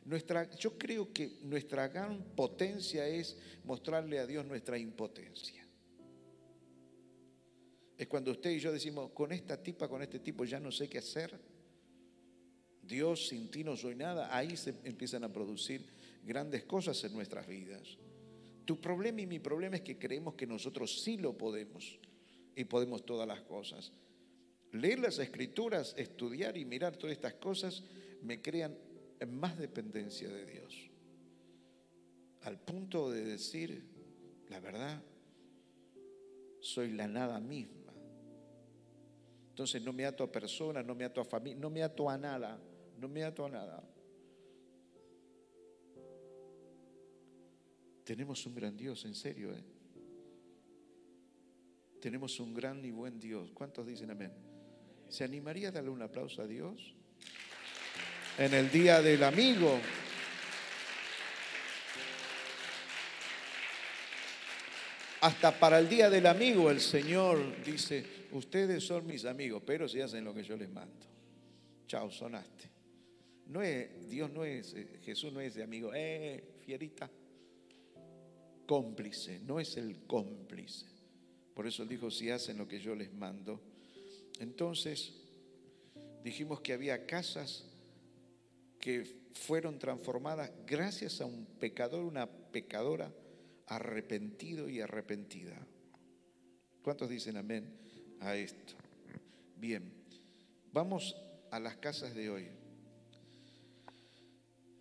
Nuestra, 0.03 0.49
yo 0.57 0.77
creo 0.77 1.13
que 1.13 1.37
nuestra 1.43 1.87
gran 1.87 2.21
potencia 2.35 3.07
es 3.07 3.37
mostrarle 3.63 4.19
a 4.19 4.27
Dios 4.27 4.45
nuestra 4.45 4.77
impotencia. 4.77 5.58
Es 7.99 8.07
cuando 8.07 8.31
usted 8.31 8.51
y 8.51 8.59
yo 8.59 8.71
decimos, 8.71 9.11
con 9.11 9.33
esta 9.33 9.61
tipa, 9.61 9.89
con 9.89 10.01
este 10.01 10.19
tipo, 10.19 10.45
ya 10.45 10.57
no 10.57 10.71
sé 10.71 10.87
qué 10.87 10.99
hacer. 10.99 11.37
Dios, 12.81 13.27
sin 13.27 13.51
ti 13.51 13.61
no 13.61 13.75
soy 13.75 13.93
nada. 13.93 14.33
Ahí 14.33 14.55
se 14.55 14.73
empiezan 14.85 15.25
a 15.25 15.33
producir 15.33 15.85
grandes 16.23 16.63
cosas 16.63 17.03
en 17.03 17.11
nuestras 17.11 17.45
vidas. 17.45 17.97
Tu 18.63 18.79
problema 18.79 19.19
y 19.19 19.27
mi 19.27 19.39
problema 19.39 19.75
es 19.75 19.81
que 19.81 19.99
creemos 19.99 20.35
que 20.35 20.47
nosotros 20.47 21.01
sí 21.01 21.17
lo 21.17 21.37
podemos 21.37 21.99
y 22.55 22.63
podemos 22.63 23.05
todas 23.05 23.27
las 23.27 23.41
cosas. 23.41 23.91
Leer 24.71 24.99
las 24.99 25.19
escrituras, 25.19 25.93
estudiar 25.97 26.55
y 26.55 26.63
mirar 26.63 26.95
todas 26.95 27.17
estas 27.17 27.33
cosas 27.33 27.83
me 28.21 28.41
crean 28.41 28.77
más 29.27 29.57
dependencia 29.57 30.29
de 30.29 30.45
Dios. 30.45 30.89
Al 32.43 32.61
punto 32.61 33.11
de 33.11 33.25
decir, 33.25 33.83
la 34.47 34.61
verdad, 34.61 35.03
soy 36.61 36.93
la 36.93 37.05
nada 37.05 37.41
misma. 37.41 37.78
Entonces 39.59 39.81
no 39.81 39.91
me 39.91 40.05
ato 40.05 40.23
a 40.23 40.31
personas, 40.31 40.85
no 40.85 40.95
me 40.95 41.03
ato 41.03 41.19
a 41.19 41.25
familia, 41.25 41.59
no 41.59 41.69
me 41.69 41.83
ato 41.83 42.09
a 42.09 42.17
nada, 42.17 42.57
no 42.97 43.09
me 43.09 43.25
ato 43.25 43.45
a 43.45 43.49
nada. 43.49 43.83
Tenemos 48.05 48.45
un 48.45 48.55
gran 48.55 48.77
Dios, 48.77 49.03
en 49.03 49.13
serio, 49.13 49.51
¿eh? 49.51 49.61
Tenemos 51.99 52.39
un 52.39 52.53
gran 52.53 52.85
y 52.85 52.91
buen 52.91 53.19
Dios. 53.19 53.51
¿Cuántos 53.53 53.85
dicen 53.85 54.09
amén? 54.11 54.31
¿Se 55.09 55.25
animaría 55.25 55.67
a 55.67 55.71
darle 55.73 55.89
un 55.89 56.03
aplauso 56.03 56.41
a 56.41 56.47
Dios? 56.47 56.95
En 58.37 58.53
el 58.53 58.71
día 58.71 59.01
del 59.01 59.21
amigo. 59.25 59.77
Hasta 65.19 65.51
para 65.59 65.79
el 65.79 65.89
día 65.89 66.09
del 66.09 66.27
amigo 66.27 66.71
el 66.71 66.79
Señor 66.79 67.61
dice, 67.65 68.18
ustedes 68.31 68.83
son 68.83 69.05
mis 69.05 69.25
amigos, 69.25 69.63
pero 69.65 69.87
si 69.87 70.01
hacen 70.01 70.23
lo 70.23 70.33
que 70.33 70.43
yo 70.43 70.55
les 70.55 70.69
mando. 70.69 71.05
Chao, 71.87 72.11
sonaste. 72.11 72.69
No 73.47 73.61
es, 73.61 74.09
Dios 74.09 74.31
no 74.31 74.45
es, 74.45 74.75
Jesús 75.03 75.33
no 75.33 75.41
es 75.41 75.55
de 75.55 75.63
amigo, 75.63 75.91
eh, 75.93 76.43
fierita. 76.61 77.09
Cómplice, 78.67 79.39
no 79.39 79.59
es 79.59 79.77
el 79.77 80.05
cómplice. 80.05 80.85
Por 81.55 81.65
eso 81.65 81.85
dijo, 81.85 82.11
si 82.11 82.29
hacen 82.29 82.57
lo 82.57 82.67
que 82.67 82.79
yo 82.79 82.93
les 82.95 83.11
mando. 83.11 83.59
Entonces, 84.39 85.13
dijimos 86.23 86.61
que 86.61 86.73
había 86.73 87.05
casas 87.05 87.65
que 88.79 89.03
fueron 89.33 89.79
transformadas 89.79 90.51
gracias 90.67 91.19
a 91.21 91.25
un 91.25 91.45
pecador, 91.59 92.05
una 92.05 92.27
pecadora 92.27 93.11
arrepentido 93.65 94.69
y 94.69 94.79
arrepentida. 94.79 95.57
¿Cuántos 96.83 97.09
dicen 97.09 97.37
amén 97.37 97.88
a 98.21 98.35
esto? 98.35 98.73
Bien, 99.57 99.83
vamos 100.71 101.15
a 101.51 101.59
las 101.59 101.77
casas 101.77 102.13
de 102.15 102.29
hoy. 102.29 102.47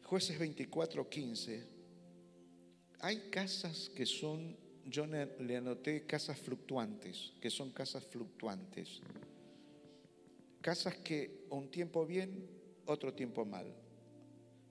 Jueces 0.04 0.38
24, 0.38 1.09
15. 1.09 1.68
Hay 3.00 3.30
casas 3.30 3.90
que 3.90 4.07
son, 4.07 4.57
yo 4.87 5.07
le 5.07 5.57
anoté 5.57 6.07
casas 6.07 6.38
fluctuantes, 6.38 7.33
que 7.40 7.50
son 7.50 7.71
casas 7.73 8.04
fluctuantes. 8.04 9.00
Casas 10.61 10.97
que 10.97 11.47
un 11.50 11.71
tiempo 11.71 12.07
bien, 12.07 12.49
otro 12.87 13.12
tiempo 13.14 13.45
mal. 13.45 13.73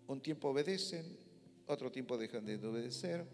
Un 0.08 0.22
tiempo 0.22 0.50
obedecen, 0.50 1.18
otro 1.68 1.92
tiempo 1.92 2.18
dejan 2.18 2.46
de 2.46 2.56
obedecer 2.66 3.26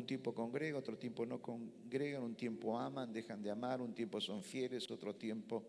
un 0.00 0.06
tiempo 0.06 0.34
congregan, 0.34 0.76
otro 0.76 0.96
tiempo 0.96 1.26
no 1.26 1.40
congregan, 1.40 2.22
un 2.22 2.34
tiempo 2.34 2.78
aman, 2.78 3.12
dejan 3.12 3.42
de 3.42 3.50
amar, 3.50 3.80
un 3.80 3.94
tiempo 3.94 4.20
son 4.20 4.42
fieles, 4.42 4.90
otro 4.90 5.14
tiempo 5.14 5.64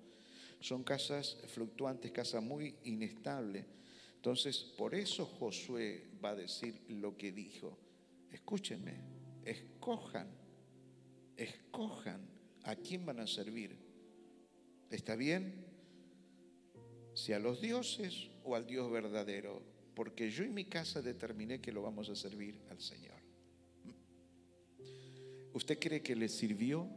son 0.59 0.83
casas 0.83 1.37
fluctuantes, 1.47 2.11
casas 2.11 2.41
muy 2.41 2.75
inestables. 2.85 3.65
Entonces, 4.15 4.59
por 4.77 4.95
eso 4.95 5.25
Josué 5.25 6.05
va 6.23 6.29
a 6.29 6.35
decir 6.35 6.81
lo 6.87 7.17
que 7.17 7.33
dijo. 7.33 7.77
Escúchenme, 8.31 8.93
escojan, 9.43 10.27
escojan 11.35 12.21
a 12.63 12.75
quién 12.75 13.05
van 13.05 13.19
a 13.19 13.27
servir. 13.27 13.75
¿Está 14.89 15.15
bien? 15.15 15.65
Si 17.13 17.33
a 17.33 17.39
los 17.39 17.61
dioses 17.61 18.29
o 18.43 18.55
al 18.55 18.65
Dios 18.65 18.89
verdadero, 18.89 19.61
porque 19.93 20.31
yo 20.31 20.43
y 20.43 20.49
mi 20.49 20.65
casa 20.65 21.01
determiné 21.01 21.59
que 21.59 21.71
lo 21.71 21.81
vamos 21.81 22.09
a 22.09 22.15
servir 22.15 22.61
al 22.69 22.79
Señor. 22.79 23.22
¿Usted 25.53 25.77
cree 25.79 26.01
que 26.01 26.15
le 26.15 26.27
sirvió? 26.29 26.87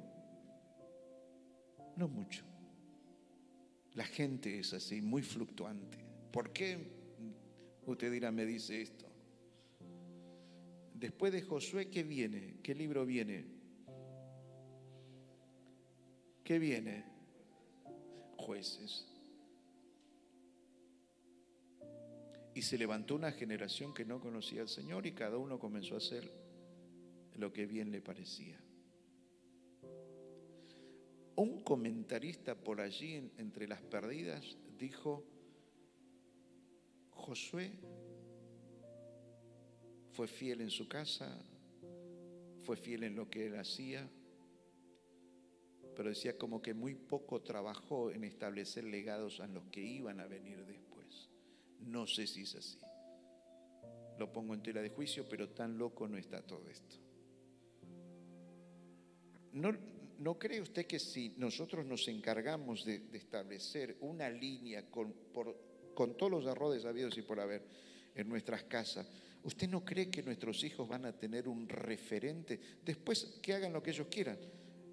No 1.97 2.09
mucho. 2.09 2.45
La 3.95 4.05
gente 4.05 4.59
es 4.59 4.73
así, 4.73 5.01
muy 5.01 5.23
fluctuante. 5.23 5.99
¿Por 6.33 6.53
qué? 6.53 6.79
Usted 7.87 8.11
dirá, 8.11 8.31
me 8.31 8.45
dice 8.45 8.83
esto. 8.83 9.07
Después 10.95 11.33
de 11.33 11.43
Josué, 11.43 11.91
¿qué 11.91 12.03
viene? 12.03 12.57
¿Qué 12.63 12.75
libro 12.75 13.05
viene? 13.05 13.47
¿Qué 16.43 16.59
viene? 16.59 17.05
Jueces. 18.37 19.07
Y 22.55 22.63
se 22.63 22.79
levantó 22.79 23.15
una 23.15 23.33
generación 23.33 23.93
que 23.93 24.07
no 24.07 24.21
conocía 24.21 24.63
al 24.63 24.69
Señor 24.69 25.07
y 25.07 25.13
cada 25.13 25.37
uno 25.37 25.59
comenzó 25.59 25.95
a 25.95 25.99
hacer 25.99 26.46
lo 27.37 27.53
que 27.53 27.67
bien 27.67 27.91
le 27.91 28.01
parecía. 28.01 28.59
Un 31.37 31.63
comentarista 31.63 32.55
por 32.55 32.81
allí 32.81 33.31
entre 33.37 33.69
las 33.69 33.83
perdidas 33.83 34.57
dijo, 34.79 35.23
Josué 37.11 37.73
fue 40.13 40.27
fiel 40.27 40.63
en 40.63 40.71
su 40.71 40.89
casa, 40.89 41.39
fue 42.63 42.77
fiel 42.77 43.05
en 43.05 43.17
lo 43.17 43.29
que 43.29 43.47
él 43.47 43.59
hacía, 43.59 44.09
pero 45.95 46.09
decía 46.09 46.39
como 46.39 46.63
que 46.63 46.73
muy 46.73 46.95
poco 46.95 47.43
trabajó 47.43 48.11
en 48.11 48.25
establecer 48.25 48.85
legados 48.85 49.41
a 49.41 49.47
los 49.47 49.65
que 49.67 49.81
iban 49.81 50.21
a 50.21 50.27
venir 50.27 50.65
después. 50.65 51.29
No 51.81 52.07
sé 52.07 52.27
si 52.27 52.43
es 52.43 52.55
así. 52.55 52.79
lo 54.19 54.33
pongo 54.33 54.55
en 54.55 54.63
tela 54.63 54.81
de 54.81 54.89
juicio, 54.89 55.27
pero 55.29 55.51
tan 55.51 55.77
loco 55.77 56.09
no 56.09 56.17
está 56.17 56.41
todo 56.41 56.67
esto. 56.69 57.06
¿No, 59.57 59.75
no 60.19 60.39
cree 60.39 60.61
usted 60.61 60.87
que 60.87 60.99
si 60.99 61.35
nosotros 61.39 61.87
nos 61.87 62.07
encargamos 62.09 62.85
de, 62.85 63.03
establecer 63.15 63.97
una 64.01 64.29
línea 64.29 64.91
con, 64.91 65.15
con 65.95 66.15
todos 66.17 66.31
los 66.31 66.47
errores 66.47 66.85
habidos 66.85 67.17
y 67.17 67.23
por 67.23 67.41
haber 67.41 67.63
en 68.15 68.29
nuestras 68.29 68.65
casas, 68.65 69.09
¿usted 69.45 69.69
no 69.71 69.83
cree 69.83 70.11
que 70.11 70.23
nuestros 70.23 70.63
hijos 70.63 70.87
van 70.87 71.07
a 71.07 71.13
tener 71.13 71.49
un 71.49 71.71
referente? 71.71 72.61
Después 72.85 73.39
que 73.41 73.55
hagan 73.55 73.73
lo 73.73 73.83
que 73.83 73.93
ellos 73.93 74.09
quieran, 74.11 74.37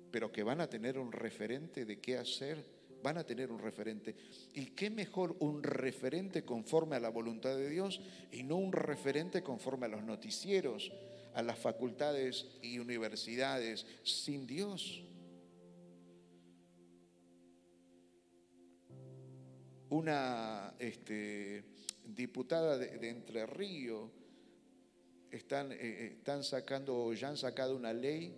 pero 0.09 0.31
que 0.31 0.43
van 0.43 0.61
a 0.61 0.69
tener 0.69 0.97
un 0.97 1.11
referente 1.11 1.83
de 1.83 1.99
qué 1.99 2.17
hacer, 2.17 2.65
van 3.03 3.17
a 3.17 3.25
tener 3.25 3.51
un 3.51 3.59
referente. 3.59 4.15
¿Y 4.53 4.67
qué 4.67 4.89
mejor 4.89 5.35
un 5.39 5.61
referente 5.61 6.45
conforme 6.45 6.95
a 6.95 7.01
la 7.01 7.09
voluntad 7.09 7.57
de 7.57 7.69
Dios 7.69 7.99
y 8.31 8.43
no 8.43 8.55
un 8.55 8.71
referente 8.71 9.43
conforme 9.43 9.87
a 9.87 9.89
los 9.89 10.03
noticieros, 10.03 10.89
a 11.33 11.41
las 11.41 11.59
facultades 11.59 12.47
y 12.61 12.79
universidades 12.79 13.85
sin 14.03 14.45
Dios? 14.47 15.03
una 19.93 20.73
este, 20.79 21.63
diputada 22.03 22.77
de, 22.77 23.09
Entre 23.09 23.45
Ríos 23.45 24.09
están, 25.29 25.71
eh, 25.71 25.77
eh, 25.81 26.15
están 26.17 26.43
sacando, 26.43 27.13
ya 27.13 27.29
han 27.29 27.37
sacado 27.37 27.75
una 27.75 27.93
ley 27.93 28.33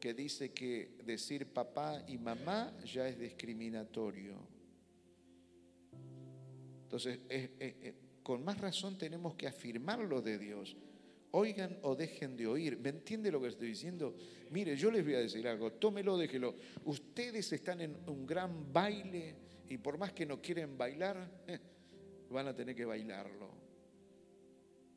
que 0.00 0.14
dice 0.14 0.52
que 0.52 0.96
decir 1.04 1.52
papá 1.52 2.02
y 2.08 2.18
mamá 2.18 2.72
ya 2.84 3.08
es 3.08 3.18
discriminatorio. 3.18 4.36
Entonces, 6.84 7.18
con 8.22 8.44
más 8.44 8.58
razón 8.58 8.96
tenemos 8.96 9.34
que 9.34 9.48
afirmar 9.48 9.98
lo 9.98 10.22
de 10.22 10.38
Dios. 10.38 10.76
Oigan 11.32 11.78
o 11.82 11.94
dejen 11.94 12.36
de 12.36 12.46
oír. 12.46 12.78
¿Me 12.78 12.90
entiende 12.90 13.30
lo 13.30 13.40
que 13.40 13.48
estoy 13.48 13.68
diciendo? 13.68 14.14
Mire, 14.50 14.76
yo 14.76 14.90
les 14.90 15.04
voy 15.04 15.14
a 15.14 15.20
decir 15.20 15.46
algo. 15.46 15.72
Tómelo, 15.72 16.16
déjelo. 16.16 16.54
Ustedes 16.84 17.52
están 17.52 17.80
en 17.80 17.96
un 18.06 18.26
gran 18.26 18.72
baile 18.72 19.34
y 19.68 19.78
por 19.78 19.98
más 19.98 20.12
que 20.12 20.24
no 20.24 20.40
quieren 20.40 20.78
bailar, 20.78 21.28
van 22.30 22.48
a 22.48 22.54
tener 22.54 22.74
que 22.74 22.84
bailarlo. 22.84 23.66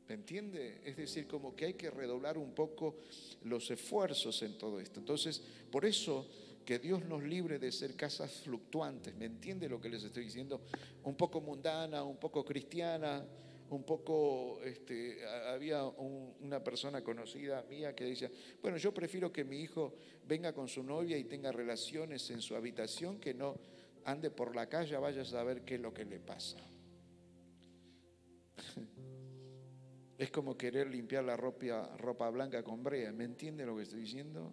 ¿Me 0.08 0.14
entiende? 0.14 0.80
Es 0.84 0.96
decir, 0.96 1.26
como 1.28 1.54
que 1.54 1.66
hay 1.66 1.74
que 1.74 1.90
redoblar 1.90 2.36
un 2.36 2.52
poco 2.52 2.96
los 3.44 3.70
esfuerzos 3.70 4.42
en 4.42 4.58
todo 4.58 4.80
esto. 4.80 4.98
Entonces, 4.98 5.40
por 5.70 5.84
eso 5.84 6.26
que 6.64 6.78
Dios 6.78 7.04
nos 7.04 7.22
libre 7.22 7.58
de 7.58 7.72
ser 7.72 7.96
casas 7.96 8.32
fluctuantes. 8.44 9.14
¿Me 9.16 9.26
entiende 9.26 9.68
lo 9.68 9.80
que 9.80 9.88
les 9.88 10.04
estoy 10.04 10.24
diciendo? 10.24 10.62
Un 11.04 11.16
poco 11.16 11.40
mundana, 11.40 12.02
un 12.02 12.16
poco 12.16 12.44
cristiana, 12.44 13.24
un 13.70 13.84
poco, 13.84 14.60
este, 14.64 15.24
había 15.26 15.84
una 15.84 16.62
persona 16.62 17.02
conocida 17.02 17.62
mía 17.68 17.94
que 17.94 18.04
decía, 18.04 18.30
bueno, 18.60 18.76
yo 18.76 18.92
prefiero 18.92 19.32
que 19.32 19.44
mi 19.44 19.60
hijo 19.60 19.94
venga 20.26 20.52
con 20.52 20.68
su 20.68 20.82
novia 20.82 21.16
y 21.16 21.24
tenga 21.24 21.52
relaciones 21.52 22.28
en 22.30 22.40
su 22.40 22.56
habitación 22.56 23.20
que 23.20 23.32
no 23.32 23.56
ande 24.04 24.30
por 24.30 24.56
la 24.56 24.68
calle, 24.68 24.96
vaya 24.96 25.22
a 25.22 25.24
saber 25.24 25.62
qué 25.62 25.76
es 25.76 25.80
lo 25.80 25.94
que 25.94 26.04
le 26.04 26.18
pasa. 26.20 26.58
Es 30.18 30.30
como 30.30 30.54
querer 30.54 30.90
limpiar 30.90 31.24
la 31.24 31.34
ropa, 31.34 32.28
blanca 32.28 32.62
con 32.62 32.82
brea. 32.82 33.10
¿Me 33.10 33.24
entiende 33.24 33.64
lo 33.64 33.74
que 33.74 33.84
estoy 33.84 34.00
diciendo? 34.00 34.52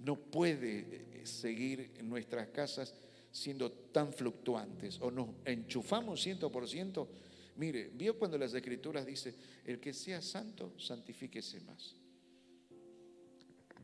No 0.00 0.16
puede 0.16 0.78
eh, 0.80 1.24
seguir 1.24 1.92
en 1.96 2.08
nuestras 2.08 2.48
casas 2.48 2.92
siendo 3.30 3.70
tan 3.70 4.12
fluctuantes. 4.12 5.00
O 5.00 5.12
nos 5.12 5.28
enchufamos 5.44 6.20
ciento 6.20 6.50
por 6.50 6.68
ciento. 6.68 7.08
Mire, 7.56 7.90
vio 7.94 8.18
cuando 8.18 8.36
las 8.36 8.52
escrituras 8.54 9.06
dice, 9.06 9.34
el 9.64 9.78
que 9.78 9.92
sea 9.92 10.20
santo, 10.20 10.78
santifíquese 10.78 11.60
más. 11.60 11.96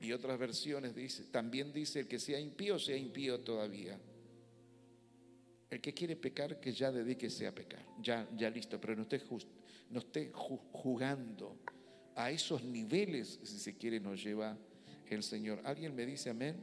Y 0.00 0.12
otras 0.12 0.38
versiones 0.38 0.94
dice, 0.94 1.24
también 1.24 1.72
dice, 1.72 2.00
el 2.00 2.08
que 2.08 2.18
sea 2.18 2.40
impío, 2.40 2.78
sea 2.78 2.96
impío 2.96 3.40
todavía. 3.40 3.98
El 5.68 5.80
que 5.80 5.94
quiere 5.94 6.16
pecar, 6.16 6.58
que 6.58 6.72
ya 6.72 6.90
dedíquese 6.90 7.46
a 7.46 7.54
pecar. 7.54 7.84
Ya, 8.02 8.28
ya 8.36 8.50
listo, 8.50 8.80
pero 8.80 8.96
no 8.96 9.02
esté, 9.02 9.22
no 9.90 10.00
esté 10.00 10.32
jugando. 10.32 11.58
A 12.16 12.30
esos 12.30 12.64
niveles, 12.64 13.38
si 13.44 13.58
se 13.58 13.76
quiere, 13.76 14.00
nos 14.00 14.22
lleva 14.22 14.58
el 15.08 15.22
Señor. 15.22 15.60
¿Alguien 15.64 15.94
me 15.94 16.06
dice 16.06 16.30
amén? 16.30 16.56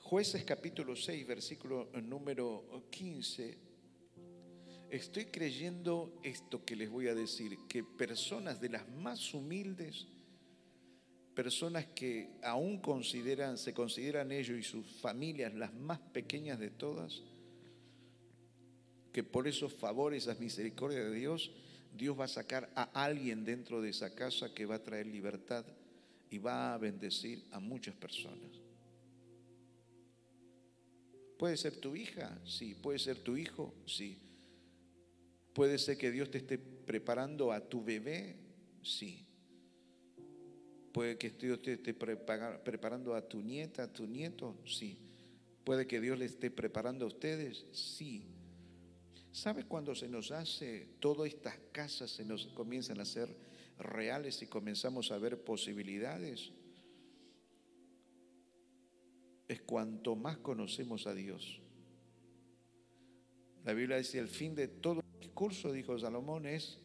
Jueces 0.00 0.44
capítulo 0.44 0.96
6, 0.96 1.26
versículo 1.26 1.88
número 2.02 2.84
15. 2.90 3.69
Estoy 4.90 5.26
creyendo 5.26 6.18
esto 6.24 6.64
que 6.64 6.74
les 6.74 6.90
voy 6.90 7.06
a 7.06 7.14
decir, 7.14 7.56
que 7.68 7.84
personas 7.84 8.60
de 8.60 8.70
las 8.70 8.88
más 8.88 9.32
humildes, 9.34 10.08
personas 11.34 11.86
que 11.86 12.28
aún 12.42 12.80
consideran, 12.80 13.56
se 13.56 13.72
consideran 13.72 14.32
ellos 14.32 14.58
y 14.58 14.64
sus 14.64 14.84
familias 15.00 15.54
las 15.54 15.72
más 15.74 16.00
pequeñas 16.00 16.58
de 16.58 16.70
todas, 16.70 17.22
que 19.12 19.22
por 19.22 19.46
esos 19.46 19.72
favores, 19.72 20.24
esas 20.24 20.40
misericordias 20.40 21.04
de 21.04 21.14
Dios, 21.14 21.52
Dios 21.96 22.18
va 22.18 22.24
a 22.24 22.28
sacar 22.28 22.68
a 22.74 22.82
alguien 23.04 23.44
dentro 23.44 23.80
de 23.80 23.90
esa 23.90 24.14
casa 24.16 24.52
que 24.52 24.66
va 24.66 24.76
a 24.76 24.82
traer 24.82 25.06
libertad 25.06 25.64
y 26.30 26.38
va 26.38 26.74
a 26.74 26.78
bendecir 26.78 27.44
a 27.52 27.60
muchas 27.60 27.94
personas. 27.94 28.50
Puede 31.38 31.56
ser 31.56 31.76
tu 31.76 31.94
hija, 31.94 32.36
sí. 32.44 32.74
Puede 32.74 32.98
ser 32.98 33.18
tu 33.18 33.36
hijo, 33.36 33.72
sí. 33.86 34.18
Puede 35.52 35.78
ser 35.78 35.98
que 35.98 36.10
Dios 36.10 36.30
te 36.30 36.38
esté 36.38 36.58
preparando 36.58 37.52
a 37.52 37.60
tu 37.68 37.82
bebé, 37.82 38.36
sí. 38.82 39.26
Puede 40.92 41.18
que 41.18 41.30
Dios 41.30 41.62
te 41.62 41.74
esté 41.74 41.94
preparando 41.94 43.14
a 43.14 43.28
tu 43.28 43.42
nieta, 43.42 43.84
a 43.84 43.92
tu 43.92 44.06
nieto, 44.06 44.56
sí. 44.64 44.98
Puede 45.64 45.86
que 45.86 46.00
Dios 46.00 46.18
le 46.18 46.24
esté 46.24 46.50
preparando 46.50 47.04
a 47.04 47.08
ustedes, 47.08 47.66
sí. 47.72 48.26
¿Sabe 49.32 49.64
cuando 49.64 49.94
se 49.94 50.08
nos 50.08 50.32
hace, 50.32 50.88
todas 50.98 51.28
estas 51.28 51.56
casas 51.70 52.10
se 52.10 52.24
nos 52.24 52.46
comienzan 52.48 52.98
a 52.98 53.02
hacer 53.02 53.36
reales 53.78 54.42
y 54.42 54.46
comenzamos 54.46 55.12
a 55.12 55.18
ver 55.18 55.42
posibilidades? 55.44 56.50
Es 59.46 59.62
cuanto 59.62 60.16
más 60.16 60.38
conocemos 60.38 61.06
a 61.06 61.14
Dios. 61.14 61.60
La 63.64 63.72
Biblia 63.72 63.96
dice, 63.98 64.18
el 64.18 64.28
fin 64.28 64.54
de 64.54 64.68
todo 64.68 65.02
discurso, 65.20 65.72
dijo 65.72 65.98
Salomón, 65.98 66.46
es 66.46 66.78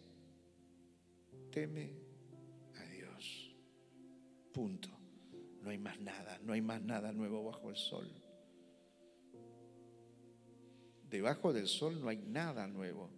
teme 1.52 2.06
Punto. 4.56 4.88
No 5.64 5.70
hay 5.70 5.78
más 5.78 6.00
nada, 6.00 6.40
no 6.42 6.54
hay 6.54 6.62
más 6.62 6.82
nada 6.82 7.12
nuevo 7.12 7.44
bajo 7.44 7.70
el 7.70 7.76
sol. 7.76 8.10
Debajo 11.10 11.52
del 11.52 11.68
sol 11.68 12.00
no 12.00 12.08
hay 12.08 12.20
nada 12.20 12.66
nuevo. 12.66 13.10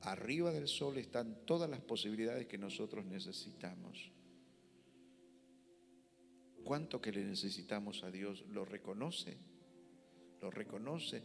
Arriba 0.00 0.52
del 0.52 0.68
sol 0.68 0.96
están 0.96 1.44
todas 1.44 1.68
las 1.68 1.82
posibilidades 1.82 2.46
que 2.46 2.56
nosotros 2.56 3.04
necesitamos. 3.04 4.10
¿Cuánto 6.64 6.98
que 7.02 7.12
le 7.12 7.24
necesitamos 7.24 8.04
a 8.04 8.10
Dios? 8.10 8.46
¿Lo 8.48 8.64
reconoce? 8.64 9.36
¿Lo 10.40 10.50
reconoce? 10.50 11.22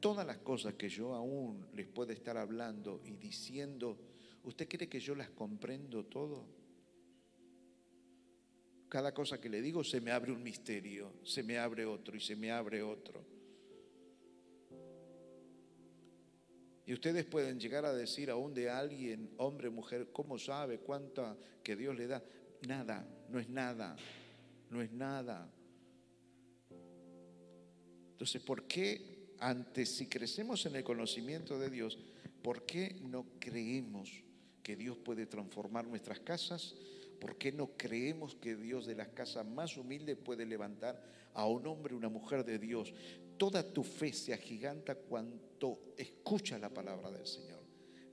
Todas 0.00 0.26
las 0.26 0.38
cosas 0.38 0.74
que 0.74 0.88
yo 0.88 1.14
aún 1.14 1.66
les 1.74 1.86
puedo 1.86 2.12
estar 2.12 2.36
hablando 2.36 3.00
y 3.04 3.16
diciendo, 3.16 3.98
¿usted 4.44 4.68
cree 4.68 4.88
que 4.88 5.00
yo 5.00 5.14
las 5.14 5.30
comprendo 5.30 6.04
todo? 6.04 6.64
cada 8.94 9.12
cosa 9.12 9.40
que 9.40 9.48
le 9.48 9.60
digo 9.60 9.82
se 9.82 10.00
me 10.00 10.12
abre 10.12 10.30
un 10.30 10.40
misterio, 10.40 11.14
se 11.24 11.42
me 11.42 11.58
abre 11.58 11.84
otro 11.84 12.16
y 12.16 12.20
se 12.20 12.36
me 12.36 12.52
abre 12.52 12.80
otro. 12.80 13.24
Y 16.86 16.92
ustedes 16.92 17.24
pueden 17.24 17.58
llegar 17.58 17.84
a 17.84 17.92
decir 17.92 18.30
aún 18.30 18.54
de 18.54 18.70
alguien, 18.70 19.34
hombre, 19.38 19.68
mujer, 19.68 20.10
¿cómo 20.12 20.38
sabe 20.38 20.78
cuánto 20.78 21.36
que 21.64 21.74
Dios 21.74 21.96
le 21.96 22.06
da? 22.06 22.22
Nada, 22.68 23.04
no 23.30 23.40
es 23.40 23.48
nada, 23.48 23.96
no 24.70 24.80
es 24.80 24.92
nada. 24.92 25.50
Entonces, 28.12 28.40
¿por 28.42 28.68
qué 28.68 29.13
antes, 29.44 29.90
si 29.90 30.06
crecemos 30.06 30.64
en 30.64 30.74
el 30.76 30.84
conocimiento 30.84 31.58
de 31.58 31.68
Dios, 31.68 31.98
¿por 32.42 32.64
qué 32.64 32.96
no 33.02 33.26
creemos 33.38 34.10
que 34.62 34.74
Dios 34.74 34.96
puede 34.96 35.26
transformar 35.26 35.86
nuestras 35.86 36.20
casas? 36.20 36.74
¿Por 37.20 37.36
qué 37.36 37.52
no 37.52 37.76
creemos 37.76 38.34
que 38.36 38.56
Dios 38.56 38.86
de 38.86 38.94
las 38.94 39.08
casas 39.08 39.46
más 39.46 39.76
humildes 39.76 40.16
puede 40.16 40.46
levantar 40.46 40.98
a 41.34 41.46
un 41.46 41.66
hombre, 41.66 41.94
una 41.94 42.08
mujer 42.08 42.42
de 42.42 42.58
Dios? 42.58 42.94
Toda 43.36 43.62
tu 43.70 43.84
fe 43.84 44.14
se 44.14 44.32
agiganta 44.32 44.94
cuando 44.94 45.92
escucha 45.98 46.58
la 46.58 46.70
palabra 46.70 47.10
del 47.10 47.26
Señor, 47.26 47.60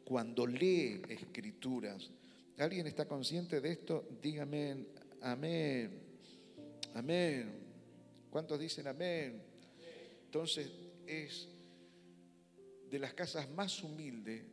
cuando 0.04 0.46
lee 0.46 1.02
escrituras. 1.08 2.12
¿Alguien 2.58 2.88
está 2.88 3.08
consciente 3.08 3.62
de 3.62 3.72
esto? 3.72 4.06
Dígame 4.22 4.86
amén, 5.22 5.98
amén. 6.94 7.52
¿Cuántos 8.30 8.60
dicen 8.60 8.88
amén? 8.88 9.42
Entonces 10.26 10.91
es 11.06 11.50
de 12.90 13.00
las 13.00 13.14
casas 13.14 13.50
más 13.50 13.84
humildes 13.84 14.44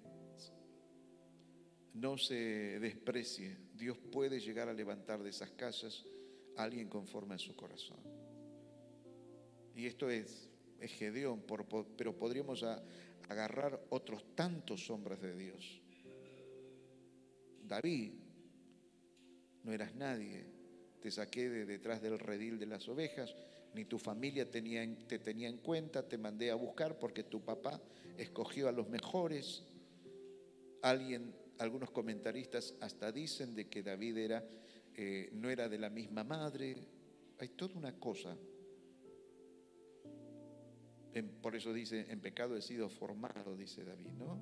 no 1.95 2.17
se 2.17 2.79
desprecie. 2.81 3.57
Dios 3.75 3.99
puede 3.99 4.41
llegar 4.41 4.69
a 4.69 4.73
levantar 4.73 5.23
de 5.23 5.31
esas 5.31 5.51
casas 5.51 6.07
a 6.57 6.63
alguien 6.63 6.89
conforme 6.89 7.35
a 7.35 7.39
su 7.39 7.57
corazón. 7.57 7.99
Y 9.75 9.87
esto 9.87 10.11
es, 10.11 10.49
es 10.81 10.93
Gedeón, 10.93 11.45
pero 11.97 12.17
podríamos 12.17 12.65
agarrar 13.29 13.81
otros 13.91 14.35
tantos 14.35 14.91
hombres 14.91 15.21
de 15.21 15.37
Dios. 15.37 15.81
David, 17.63 18.13
no 19.63 19.73
eras 19.73 19.95
nadie, 19.95 20.47
te 21.01 21.11
saqué 21.11 21.49
de 21.49 21.67
detrás 21.67 22.01
del 22.01 22.19
redil 22.19 22.59
de 22.59 22.67
las 22.67 22.89
ovejas, 22.89 23.35
ni 23.79 23.85
tu 23.85 23.97
familia 23.97 24.51
te 24.51 24.61
tenía 25.21 25.49
en 25.49 25.59
cuenta, 25.59 26.03
te 26.03 26.19
mandé 26.19 26.51
a 26.51 26.57
buscar 26.57 26.99
porque 26.99 27.23
tu 27.23 27.45
papá 27.45 27.81
escogió 28.17 28.69
a 28.69 28.73
los 28.73 28.89
mejores. 28.89 29.63
Alguien, 30.83 31.33
algunos 31.59 31.93
comentaristas 31.93 32.75
hasta 32.81 33.13
dicen 33.13 33.55
de 33.55 33.69
que 33.69 33.85
David 33.85 34.17
era, 34.17 34.45
eh, 34.97 35.31
no 35.33 35.49
era 35.49 35.69
de 35.69 35.79
la 35.79 35.91
misma 35.91 36.25
madre. 36.25 36.75
Hay 37.39 37.51
toda 37.51 37.77
una 37.77 37.95
cosa. 37.95 38.37
por 41.41 41.55
eso 41.55 41.73
dice, 41.73 42.07
en 42.09 42.21
pecado 42.21 42.57
he 42.57 42.63
sido 42.63 42.89
formado, 42.89 43.57
dice 43.57 43.85
David, 43.85 44.11
¿no? 44.19 44.41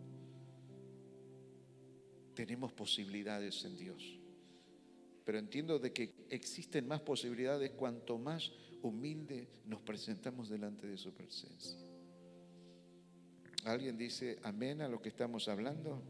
Tenemos 2.34 2.72
posibilidades 2.72 3.66
en 3.66 3.76
Dios. 3.76 4.18
Pero 5.26 5.38
entiendo 5.38 5.78
de 5.78 5.92
que 5.92 6.14
existen 6.30 6.88
más 6.88 7.02
posibilidades 7.02 7.72
cuanto 7.72 8.16
más 8.16 8.50
humilde 8.86 9.48
nos 9.66 9.82
presentamos 9.82 10.48
delante 10.48 10.86
de 10.86 10.96
su 10.96 11.12
presencia. 11.12 11.78
¿Alguien 13.64 13.96
dice 13.98 14.38
amén 14.42 14.80
a 14.80 14.88
lo 14.88 15.02
que 15.02 15.08
estamos 15.08 15.48
hablando? 15.48 16.02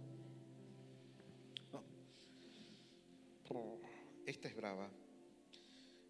Esta 4.27 4.49
es 4.49 4.57
brava. 4.57 4.91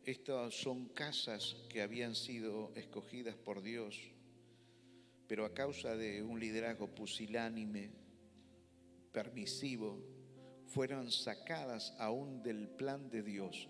Estas 0.05 0.55
son 0.55 0.89
casas 0.89 1.55
que 1.69 1.83
habían 1.83 2.15
sido 2.15 2.73
escogidas 2.75 3.37
por 3.37 3.63
Dios, 3.63 4.01
pero 5.27 5.45
a 5.45 5.53
causa 5.53 5.97
de 5.97 6.23
un 6.23 6.41
liderazgo 6.41 6.89
pusilánime, 6.95 7.91
permisivo, 9.13 10.01
fueron 10.67 11.11
sacadas 11.11 11.95
aún 11.99 12.43
del 12.43 12.69
plan 12.69 13.11
de 13.11 13.23
Dios 13.23 13.69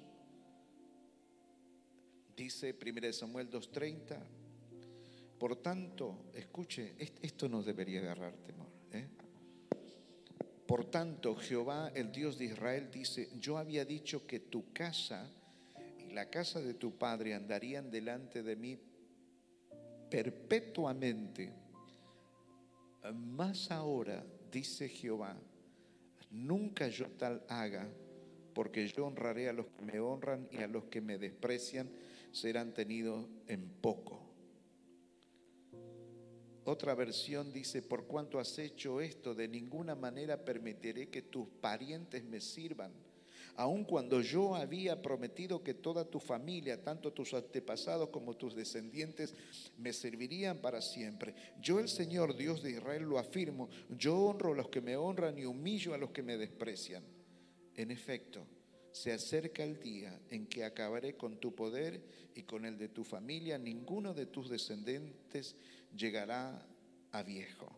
Dice 2.36 2.76
1 2.78 3.12
Samuel 3.14 3.50
2.30, 3.50 4.18
por 5.38 5.56
tanto, 5.56 6.26
escuche, 6.34 6.94
esto 6.98 7.48
no 7.48 7.62
debería 7.62 8.00
agarrar 8.00 8.34
temor. 8.34 8.68
¿eh? 8.92 9.06
Por 10.66 10.84
tanto, 10.86 11.34
Jehová, 11.36 11.92
el 11.94 12.12
Dios 12.12 12.38
de 12.38 12.46
Israel, 12.46 12.90
dice, 12.90 13.30
yo 13.40 13.56
había 13.56 13.84
dicho 13.84 14.26
que 14.26 14.40
tu 14.40 14.72
casa 14.72 15.30
y 15.98 16.12
la 16.12 16.28
casa 16.28 16.60
de 16.60 16.74
tu 16.74 16.98
padre 16.98 17.34
andarían 17.34 17.90
delante 17.90 18.42
de 18.42 18.56
mí 18.56 18.78
perpetuamente. 20.10 21.52
Más 23.14 23.70
ahora, 23.70 24.24
dice 24.50 24.88
Jehová, 24.88 25.36
nunca 26.30 26.88
yo 26.88 27.08
tal 27.12 27.44
haga, 27.48 27.88
porque 28.54 28.88
yo 28.88 29.06
honraré 29.06 29.48
a 29.48 29.52
los 29.52 29.66
que 29.66 29.82
me 29.82 30.00
honran 30.00 30.48
y 30.50 30.58
a 30.58 30.66
los 30.66 30.84
que 30.84 31.00
me 31.00 31.18
desprecian 31.18 31.88
serán 32.32 32.74
tenidos 32.74 33.26
en 33.46 33.68
poco. 33.80 34.26
Otra 36.64 36.96
versión 36.96 37.52
dice, 37.52 37.80
por 37.80 38.06
cuanto 38.06 38.40
has 38.40 38.58
hecho 38.58 39.00
esto, 39.00 39.36
de 39.36 39.46
ninguna 39.46 39.94
manera 39.94 40.44
permitiré 40.44 41.08
que 41.08 41.22
tus 41.22 41.46
parientes 41.46 42.24
me 42.24 42.40
sirvan, 42.40 42.92
aun 43.54 43.84
cuando 43.84 44.20
yo 44.20 44.56
había 44.56 45.00
prometido 45.00 45.62
que 45.62 45.74
toda 45.74 46.04
tu 46.04 46.18
familia, 46.18 46.82
tanto 46.82 47.12
tus 47.12 47.34
antepasados 47.34 48.08
como 48.08 48.36
tus 48.36 48.56
descendientes, 48.56 49.32
me 49.78 49.92
servirían 49.92 50.58
para 50.58 50.82
siempre. 50.82 51.36
Yo 51.60 51.78
el 51.78 51.88
Señor, 51.88 52.36
Dios 52.36 52.64
de 52.64 52.72
Israel, 52.72 53.04
lo 53.04 53.20
afirmo, 53.20 53.68
yo 53.88 54.18
honro 54.18 54.52
a 54.52 54.56
los 54.56 54.68
que 54.68 54.80
me 54.80 54.96
honran 54.96 55.38
y 55.38 55.44
humillo 55.44 55.94
a 55.94 55.98
los 55.98 56.10
que 56.10 56.22
me 56.24 56.36
desprecian. 56.36 57.04
En 57.76 57.92
efecto, 57.92 58.44
se 58.96 59.12
acerca 59.12 59.62
el 59.62 59.78
día 59.78 60.18
en 60.30 60.46
que 60.46 60.64
acabaré 60.64 61.18
con 61.18 61.36
tu 61.36 61.54
poder 61.54 62.00
y 62.34 62.44
con 62.44 62.64
el 62.64 62.78
de 62.78 62.88
tu 62.88 63.04
familia. 63.04 63.58
Ninguno 63.58 64.14
de 64.14 64.24
tus 64.24 64.48
descendientes 64.48 65.54
llegará 65.94 66.66
a 67.12 67.22
viejo. 67.22 67.70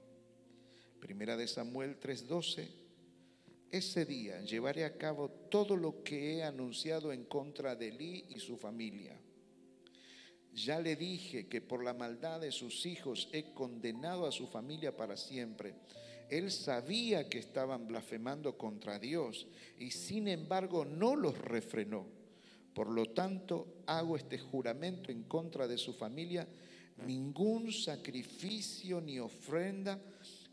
Primera 1.01 1.37
de 1.37 1.49
Samuel 1.49 1.99
3:12. 1.99 2.69
Ese 3.69 4.05
día 4.05 4.41
llevaré 4.43 4.85
a 4.85 4.97
cabo 4.97 5.29
todo 5.51 5.77
lo 5.77 6.05
que 6.05 6.37
he 6.37 6.45
anunciado 6.45 7.13
en 7.13 7.25
contra 7.25 7.75
de 7.75 7.89
Elí 7.89 8.25
y 8.29 8.39
su 8.39 8.57
familia. 8.57 9.21
Ya 10.55 10.79
le 10.79 10.95
dije 10.95 11.49
que 11.49 11.61
por 11.61 11.83
la 11.83 11.95
maldad 11.95 12.41
de 12.41 12.53
sus 12.53 12.87
hijos 12.87 13.29
he 13.33 13.53
condenado 13.55 14.25
a 14.25 14.31
su 14.31 14.47
familia 14.47 14.97
para 14.97 15.17
siempre 15.17 15.75
él 16.31 16.51
sabía 16.51 17.29
que 17.29 17.39
estaban 17.39 17.87
blasfemando 17.87 18.57
contra 18.57 18.99
Dios 18.99 19.47
y 19.79 19.91
sin 19.91 20.29
embargo 20.29 20.85
no 20.85 21.17
los 21.17 21.39
refrenó. 21.39 22.07
Por 22.75 22.91
lo 22.91 23.07
tanto, 23.07 23.83
hago 23.87 24.17
este 24.17 24.39
juramento 24.39 25.11
en 25.11 25.25
contra 25.25 25.67
de 25.67 25.79
su 25.79 25.93
familia. 25.93 26.47
Ningún 27.07 27.73
sacrificio 27.73 29.01
ni 29.01 29.19
ofrenda 29.19 29.99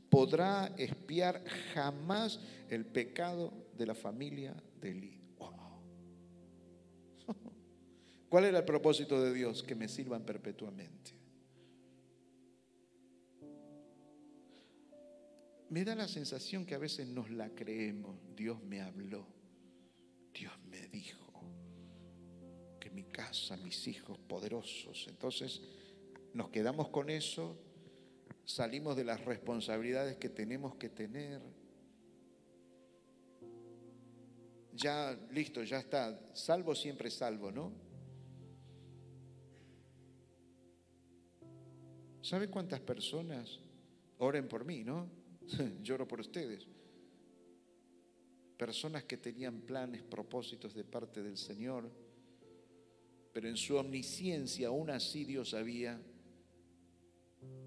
podrá 0.09 0.73
espiar 0.77 1.43
jamás 1.73 2.39
el 2.69 2.85
pecado 2.85 3.53
de 3.77 3.85
la 3.85 3.95
familia 3.95 4.55
de 4.81 4.91
Eli. 4.91 5.19
¿Cuál 8.29 8.45
era 8.45 8.59
el 8.59 8.65
propósito 8.65 9.21
de 9.21 9.33
Dios? 9.33 9.61
Que 9.61 9.75
me 9.75 9.87
sirvan 9.87 10.23
perpetuamente. 10.23 11.24
Me 15.69 15.83
da 15.83 15.95
la 15.95 16.07
sensación 16.07 16.65
que 16.65 16.75
a 16.75 16.79
veces 16.79 17.07
nos 17.07 17.29
la 17.29 17.49
creemos. 17.49 18.17
Dios 18.35 18.61
me 18.63 18.81
habló, 18.81 19.27
Dios 20.33 20.53
me 20.69 20.87
dijo 20.87 21.43
que 22.79 22.89
mi 22.89 23.03
casa, 23.05 23.57
mis 23.57 23.87
hijos 23.87 24.17
poderosos. 24.19 25.07
Entonces 25.07 25.61
nos 26.33 26.49
quedamos 26.49 26.89
con 26.89 27.09
eso, 27.09 27.57
salimos 28.43 28.95
de 28.95 29.05
las 29.05 29.23
responsabilidades 29.25 30.17
que 30.17 30.29
tenemos 30.29 30.75
que 30.75 30.89
tener. 30.89 31.41
Ya, 34.73 35.17
listo, 35.31 35.63
ya 35.63 35.79
está. 35.79 36.19
Salvo 36.33 36.75
siempre 36.75 37.09
salvo, 37.09 37.51
¿no? 37.51 37.71
¿Sabe 42.21 42.49
cuántas 42.49 42.81
personas 42.81 43.59
oren 44.17 44.47
por 44.47 44.65
mí, 44.65 44.83
no? 44.83 45.24
Lloro 45.81 46.07
por 46.07 46.19
ustedes. 46.19 46.67
Personas 48.57 49.03
que 49.03 49.17
tenían 49.17 49.61
planes, 49.61 50.01
propósitos 50.01 50.73
de 50.73 50.83
parte 50.83 51.21
del 51.21 51.37
Señor, 51.37 51.89
pero 53.33 53.49
en 53.49 53.57
su 53.57 53.75
omnisciencia 53.75 54.69
aún 54.69 54.89
así 54.89 55.25
Dios 55.25 55.49
sabía 55.49 56.01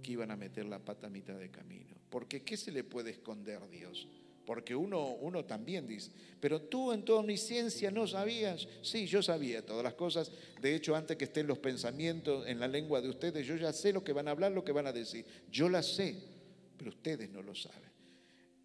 que 0.02 0.12
iban 0.12 0.30
a 0.30 0.36
meter 0.36 0.64
la 0.64 0.78
pata 0.78 1.08
a 1.08 1.10
mitad 1.10 1.38
de 1.38 1.50
camino. 1.50 1.94
Porque 2.08 2.42
¿qué 2.42 2.56
se 2.56 2.72
le 2.72 2.84
puede 2.84 3.10
esconder 3.10 3.62
a 3.62 3.68
Dios? 3.68 4.08
Porque 4.46 4.74
uno, 4.74 5.08
uno 5.08 5.44
también 5.44 5.86
dice, 5.86 6.10
pero 6.40 6.62
tú 6.62 6.90
en 6.92 7.04
tu 7.04 7.12
omnisciencia 7.12 7.90
no 7.90 8.06
sabías. 8.06 8.66
Sí, 8.80 9.06
yo 9.06 9.22
sabía 9.22 9.66
todas 9.66 9.84
las 9.84 9.92
cosas. 9.92 10.32
De 10.62 10.74
hecho, 10.74 10.96
antes 10.96 11.18
que 11.18 11.26
estén 11.26 11.46
los 11.46 11.58
pensamientos 11.58 12.46
en 12.46 12.58
la 12.58 12.66
lengua 12.66 13.02
de 13.02 13.10
ustedes, 13.10 13.46
yo 13.46 13.56
ya 13.56 13.74
sé 13.74 13.92
lo 13.92 14.02
que 14.02 14.14
van 14.14 14.26
a 14.26 14.30
hablar, 14.30 14.52
lo 14.52 14.64
que 14.64 14.72
van 14.72 14.86
a 14.86 14.92
decir. 14.94 15.26
Yo 15.52 15.68
las 15.68 15.84
sé 15.84 16.38
pero 16.78 16.90
ustedes 16.90 17.28
no 17.30 17.42
lo 17.42 17.54
saben. 17.54 17.90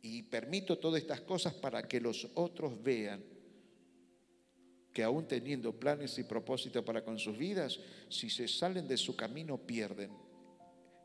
Y 0.01 0.23
permito 0.23 0.77
todas 0.77 1.01
estas 1.01 1.21
cosas 1.21 1.53
para 1.55 1.87
que 1.87 1.99
los 1.99 2.27
otros 2.35 2.81
vean 2.81 3.23
que 4.93 5.03
aún 5.03 5.27
teniendo 5.27 5.77
planes 5.77 6.17
y 6.19 6.23
propósitos 6.23 6.83
para 6.83 7.03
con 7.03 7.17
sus 7.17 7.37
vidas, 7.37 7.79
si 8.09 8.29
se 8.29 8.47
salen 8.47 8.87
de 8.87 8.95
su 8.95 9.15
camino 9.15 9.57
pierden. 9.57 10.11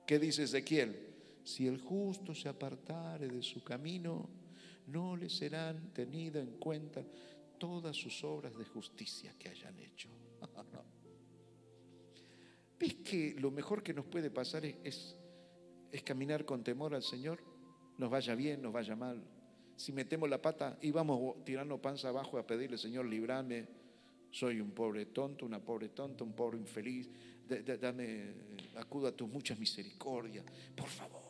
¿Qué 0.07 0.19
dice 0.19 0.43
Ezequiel? 0.43 1.07
Si 1.43 1.67
el 1.67 1.81
justo 1.81 2.35
se 2.35 2.51
apartare 2.51 3.29
de 3.29 3.43
su 3.43 3.65
camino, 3.65 4.29
no 4.89 5.17
le 5.17 5.31
serán 5.31 5.95
tenidas 5.95 6.43
en 6.43 6.59
cuenta 6.59 7.03
todas 7.59 7.97
sus 7.97 8.23
obras 8.25 8.57
de 8.57 8.67
justicia 8.67 9.35
que 9.39 9.49
hayan 9.49 9.79
hecho. 9.79 10.11
¿Ves 12.79 12.95
que 12.97 13.35
lo 13.39 13.51
mejor 13.51 13.83
que 13.83 13.95
nos 13.95 14.05
puede 14.05 14.31
pasar 14.31 14.65
es 14.65 14.77
es 14.85 15.17
caminar 16.03 16.45
con 16.45 16.63
temor 16.63 16.95
al 16.95 17.03
Señor, 17.03 17.41
nos 17.97 18.11
vaya 18.11 18.35
bien, 18.35 18.63
nos 18.63 18.73
vaya 18.73 18.95
mal. 18.97 19.23
Si 19.77 19.93
metemos 19.93 20.29
la 20.29 20.41
pata 20.41 20.79
y 20.83 20.91
vamos 20.91 21.45
tirando 21.45 21.81
panza 21.81 22.09
abajo 22.09 22.39
a 22.39 22.47
pedirle, 22.47 22.79
Señor, 22.79 23.07
librame, 23.07 23.67
soy 24.31 24.61
un 24.61 24.73
pobre 24.73 25.07
tonto, 25.07 25.47
una 25.47 25.61
pobre 25.61 25.91
tonta, 25.91 26.25
un 26.25 26.33
pobre 26.33 26.59
infeliz, 26.59 27.09
dame, 27.81 28.33
acudo 28.77 29.09
a 29.09 29.13
tus 29.13 29.29
muchas 29.29 29.59
misericordias, 29.59 30.45
por 30.77 30.89
favor. 30.89 31.29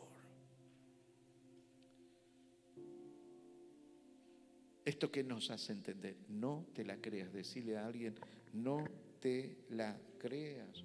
Esto 4.83 5.11
que 5.11 5.23
nos 5.23 5.51
hace 5.51 5.71
entender, 5.71 6.15
no 6.29 6.65
te 6.73 6.83
la 6.83 6.97
creas. 6.97 7.31
Decirle 7.31 7.77
a 7.77 7.85
alguien, 7.85 8.15
no 8.53 8.83
te 9.19 9.65
la 9.69 9.95
creas. 10.17 10.83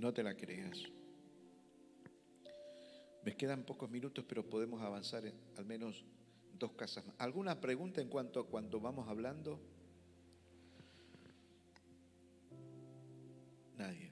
No 0.00 0.14
te 0.14 0.22
la 0.22 0.34
creas. 0.34 0.82
Me 3.22 3.36
quedan 3.36 3.64
pocos 3.64 3.90
minutos, 3.90 4.24
pero 4.26 4.48
podemos 4.48 4.80
avanzar 4.80 5.26
en 5.26 5.34
al 5.58 5.66
menos 5.66 6.06
dos 6.58 6.72
casas 6.72 7.06
más. 7.06 7.14
¿Alguna 7.18 7.60
pregunta 7.60 8.00
en 8.00 8.08
cuanto 8.08 8.40
a 8.40 8.46
cuando 8.46 8.80
vamos 8.80 9.06
hablando? 9.10 9.60
Nadie. 13.76 14.10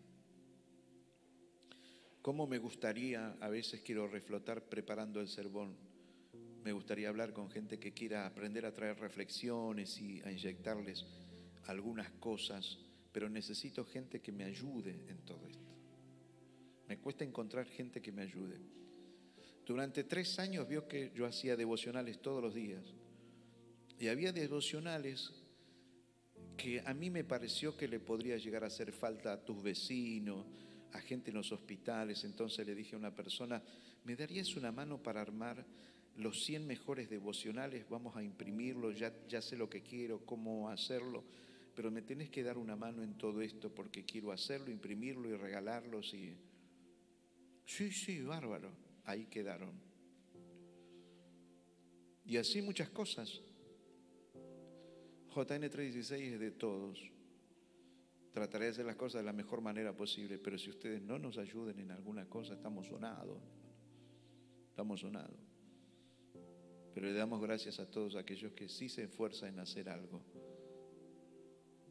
¿Cómo 2.21 2.47
me 2.47 2.59
gustaría, 2.59 3.39
a 3.41 3.49
veces 3.49 3.81
quiero 3.81 4.07
reflotar 4.09 4.69
preparando 4.69 5.23
el 5.23 5.29
sermón, 5.29 5.75
me 6.65 6.73
gustaría 6.73 7.09
hablar 7.09 7.33
con 7.33 7.51
gente 7.51 7.79
que 7.79 7.95
quiera 7.95 8.27
aprender 8.27 8.67
a 8.67 8.75
traer 8.75 9.01
reflexiones 9.01 9.99
y 10.03 10.21
a 10.21 10.31
inyectarles 10.31 11.07
algunas 11.67 12.11
cosas, 12.21 12.79
pero 13.11 13.31
necesito 13.31 13.87
gente 13.87 14.21
que 14.21 14.33
me 14.33 14.45
ayude 14.45 15.07
en 15.09 15.25
todo 15.25 15.47
esto. 15.47 15.68
Me 16.89 16.99
cuesta 16.99 17.25
encontrar 17.25 17.67
gente 17.67 18.01
que 18.01 18.13
me 18.13 18.23
ayude. 18.23 18.59
Durante 19.67 20.05
tres 20.05 20.39
años 20.39 20.67
vio 20.67 20.89
que 20.89 21.13
yo 21.15 21.27
hacía 21.27 21.55
devocionales 21.55 22.23
todos 22.23 22.43
los 22.43 22.55
días. 22.55 22.83
Y 23.99 24.09
había 24.09 24.33
devocionales 24.33 25.31
que 26.57 26.81
a 26.81 26.95
mí 26.95 27.11
me 27.11 27.25
pareció 27.25 27.77
que 27.77 27.87
le 27.87 28.01
podría 28.01 28.39
llegar 28.39 28.65
a 28.65 28.69
hacer 28.69 28.93
falta 28.93 29.33
a 29.33 29.45
tus 29.45 29.63
vecinos, 29.63 30.47
a 30.93 31.01
gente 31.01 31.31
en 31.31 31.37
los 31.37 31.53
hospitales. 31.53 32.25
Entonces 32.25 32.67
le 32.67 32.75
dije 32.75 32.97
a 32.97 32.99
una 32.99 33.15
persona, 33.15 33.63
¿me 34.05 34.17
darías 34.17 34.57
una 34.57 34.73
mano 34.73 35.03
para 35.03 35.21
armar 35.21 35.67
los 36.17 36.43
100 36.45 36.67
mejores 36.67 37.11
devocionales? 37.11 37.87
Vamos 37.91 38.17
a 38.17 38.23
imprimirlo, 38.23 38.91
ya, 38.93 39.43
sé 39.43 39.57
lo 39.57 39.69
que 39.69 39.83
quiero, 39.83 40.25
cómo 40.25 40.71
hacerlo, 40.71 41.25
pero 41.75 41.91
me 41.91 42.01
tenés 42.01 42.31
que 42.31 42.43
dar 42.43 42.57
una 42.57 42.77
mano 42.77 43.03
en 43.03 43.19
todo 43.19 43.43
esto 43.43 43.75
porque 43.75 44.05
quiero 44.05 44.33
hacerlo, 44.33 44.71
imprimirlo 44.71 45.29
y 45.29 45.37
regalarlos. 45.37 46.15
Y... 46.15 46.35
Sí, 47.69 47.93
sí, 47.93 48.23
bárbaro 48.23 48.71
ahí 49.05 49.27
quedaron. 49.27 49.79
Y 52.25 52.39
así 52.39 52.63
muchas 52.63 52.89
cosas. 52.89 53.43
JN 55.35 55.69
316 55.69 56.33
es 56.33 56.41
de 56.41 56.51
todos. 56.53 56.99
Trataré 58.33 58.65
de 58.65 58.71
hacer 58.71 58.87
las 58.87 58.97
cosas 58.97 59.21
de 59.21 59.27
la 59.27 59.35
mejor 59.35 59.61
manera 59.61 59.95
posible, 59.95 60.39
pero 60.39 60.59
si 60.59 60.71
ustedes 60.71 61.03
no 61.03 61.19
nos 61.19 61.37
ayuden 61.37 61.79
en 61.79 61.91
alguna 61.91 62.25
cosa, 62.25 62.55
estamos 62.55 62.87
sonados. 62.87 63.39
Estamos 64.71 65.01
sonados. 65.01 65.39
Pero 66.95 67.07
le 67.07 67.13
damos 67.13 67.43
gracias 67.43 67.79
a 67.81 67.91
todos 67.91 68.17
aquellos 68.17 68.53
que 68.53 68.71
sí 68.71 68.89
se 68.89 69.05
esfuerzan 69.05 69.51
en 69.51 69.61
hacer 69.61 69.91
algo. 69.91 70.23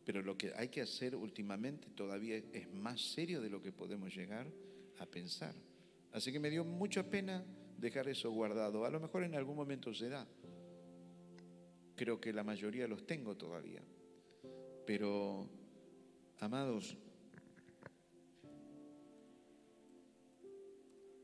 Pero 0.03 0.23
lo 0.23 0.35
que 0.35 0.53
hay 0.55 0.69
que 0.69 0.81
hacer 0.81 1.15
últimamente 1.15 1.91
todavía 1.91 2.37
es 2.37 2.67
más 2.73 2.99
serio 2.99 3.41
de 3.41 3.51
lo 3.51 3.61
que 3.61 3.71
podemos 3.71 4.15
llegar 4.15 4.51
a 4.99 5.05
pensar. 5.05 5.53
Así 6.11 6.31
que 6.31 6.39
me 6.39 6.49
dio 6.49 6.63
mucha 6.63 7.03
pena 7.09 7.45
dejar 7.77 8.07
eso 8.07 8.31
guardado. 8.31 8.85
A 8.85 8.89
lo 8.89 8.99
mejor 8.99 9.23
en 9.23 9.35
algún 9.35 9.55
momento 9.55 9.93
se 9.93 10.09
da. 10.09 10.27
Creo 11.95 12.19
que 12.19 12.33
la 12.33 12.43
mayoría 12.43 12.87
los 12.87 13.05
tengo 13.05 13.35
todavía. 13.35 13.81
Pero, 14.85 15.49
amados, 16.39 16.97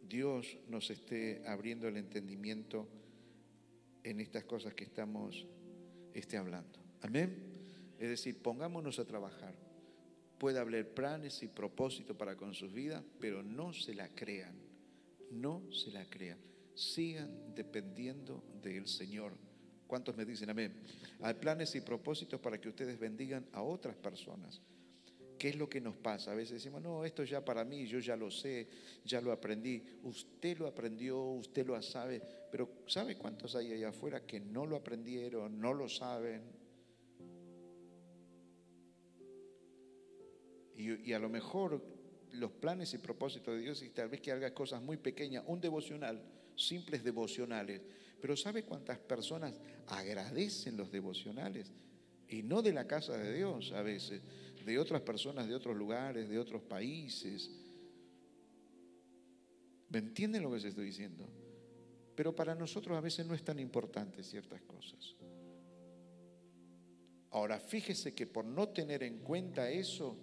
Dios 0.02 0.58
nos 0.68 0.90
esté 0.90 1.44
abriendo 1.48 1.88
el 1.88 1.98
entendimiento 1.98 2.88
en 4.04 4.20
estas 4.20 4.44
cosas 4.44 4.74
que 4.74 4.84
estamos 4.84 5.48
esté 6.14 6.38
hablando. 6.38 6.80
Amén. 7.02 7.54
Es 7.98 8.10
decir, 8.10 8.42
pongámonos 8.42 9.00
a 9.00 9.06
trabajar. 9.06 9.63
Puede 10.44 10.60
haber 10.60 10.94
planes 10.94 11.42
y 11.42 11.48
propósitos 11.48 12.18
para 12.18 12.36
con 12.36 12.54
sus 12.54 12.74
vidas, 12.74 13.02
pero 13.22 13.42
no 13.42 13.72
se 13.72 13.94
la 13.94 14.10
crean 14.10 14.54
no 15.34 15.62
se 15.72 15.92
la 15.92 16.06
crean. 16.10 16.38
Sigan 16.76 17.54
dependiendo 17.54 18.44
del 18.62 18.88
Señor. 18.88 19.34
¿Cuántos 19.88 20.16
me 20.16 20.26
dicen 20.26 20.50
amén? 20.50 20.74
Hay 21.22 21.36
planes 21.36 21.76
y 21.76 21.82
propósitos 21.82 22.40
para 22.40 22.60
que 22.60 22.70
ustedes 22.70 23.00
bendigan 23.00 23.46
a 23.54 23.62
otras 23.62 23.96
personas. 23.96 24.62
¿Qué 25.38 25.50
es 25.50 25.56
lo 25.56 25.68
que 25.68 25.82
nos 25.82 25.96
pasa? 25.98 26.32
A 26.32 26.36
veces 26.36 26.56
decimos, 26.56 26.82
no, 26.82 27.04
esto 27.04 27.24
ya 27.24 27.44
para 27.44 27.66
mí, 27.66 27.86
yo 27.86 28.00
ya 28.00 28.16
lo 28.16 28.32
sé, 28.32 28.68
ya 29.04 29.20
lo 29.20 29.32
aprendí. 29.32 29.84
Usted 30.04 30.58
lo 30.58 30.68
aprendió, 30.68 31.22
usted 31.22 31.68
lo 31.68 31.80
sabe, 31.82 32.22
pero 32.52 32.70
¿sabe 32.88 33.18
cuántos 33.18 33.56
hay 33.56 33.74
allá 33.74 33.90
afuera 33.90 34.26
que 34.26 34.40
no 34.40 34.66
lo 34.66 34.78
aprendieron, 34.78 35.60
no 35.60 35.74
lo 35.74 35.90
saben? 35.90 36.63
Y, 40.84 41.14
a 41.14 41.20
lo 41.20 41.30
mejor 41.30 41.82
los 42.34 42.52
planes 42.52 42.94
y 42.94 42.98
propósitos 42.98 43.56
de 43.56 43.62
Dios 43.62 43.82
y 43.84 43.90
tal 43.90 44.10
vez 44.10 44.20
que 44.22 44.32
haga 44.32 44.54
cosas 44.54 44.82
muy 44.82 44.98
pequeñas, 44.98 45.44
un 45.48 45.62
devocional, 45.62 46.22
simples 46.56 47.04
devocionales. 47.04 47.82
Pero 48.20 48.36
¿sabe 48.36 48.64
cuántas 48.64 49.00
personas 49.00 49.60
agradecen 49.88 50.78
los 50.78 50.92
devocionales? 50.92 51.72
Y 52.28 52.42
no 52.42 52.62
de 52.62 52.74
la 52.74 52.88
casa 52.88 53.18
de 53.18 53.34
Dios 53.34 53.72
a 53.74 53.82
veces, 53.82 54.22
de 54.66 54.80
otras 54.80 55.02
personas 55.02 55.48
de 55.48 55.56
otros 55.56 55.76
lugares, 55.76 56.30
de 56.30 56.40
otros 56.40 56.62
países. 56.64 57.52
¿Me 59.90 60.00
entienden 60.00 60.42
lo 60.42 60.50
que 60.50 60.56
les 60.56 60.66
estoy 60.66 60.86
diciendo? 60.86 61.28
Pero 62.16 62.36
para 62.36 62.56
nosotros 62.56 62.98
a 62.98 63.02
veces 63.02 63.26
no 63.26 63.34
es 63.34 63.44
tan 63.44 63.60
importante 63.60 64.24
ciertas 64.24 64.62
cosas. 64.62 65.16
Ahora, 67.32 67.60
fíjese 67.60 68.14
que 68.14 68.28
por 68.28 68.46
no 68.46 68.70
tener 68.70 69.02
en 69.04 69.20
cuenta 69.20 69.70
eso, 69.70 70.16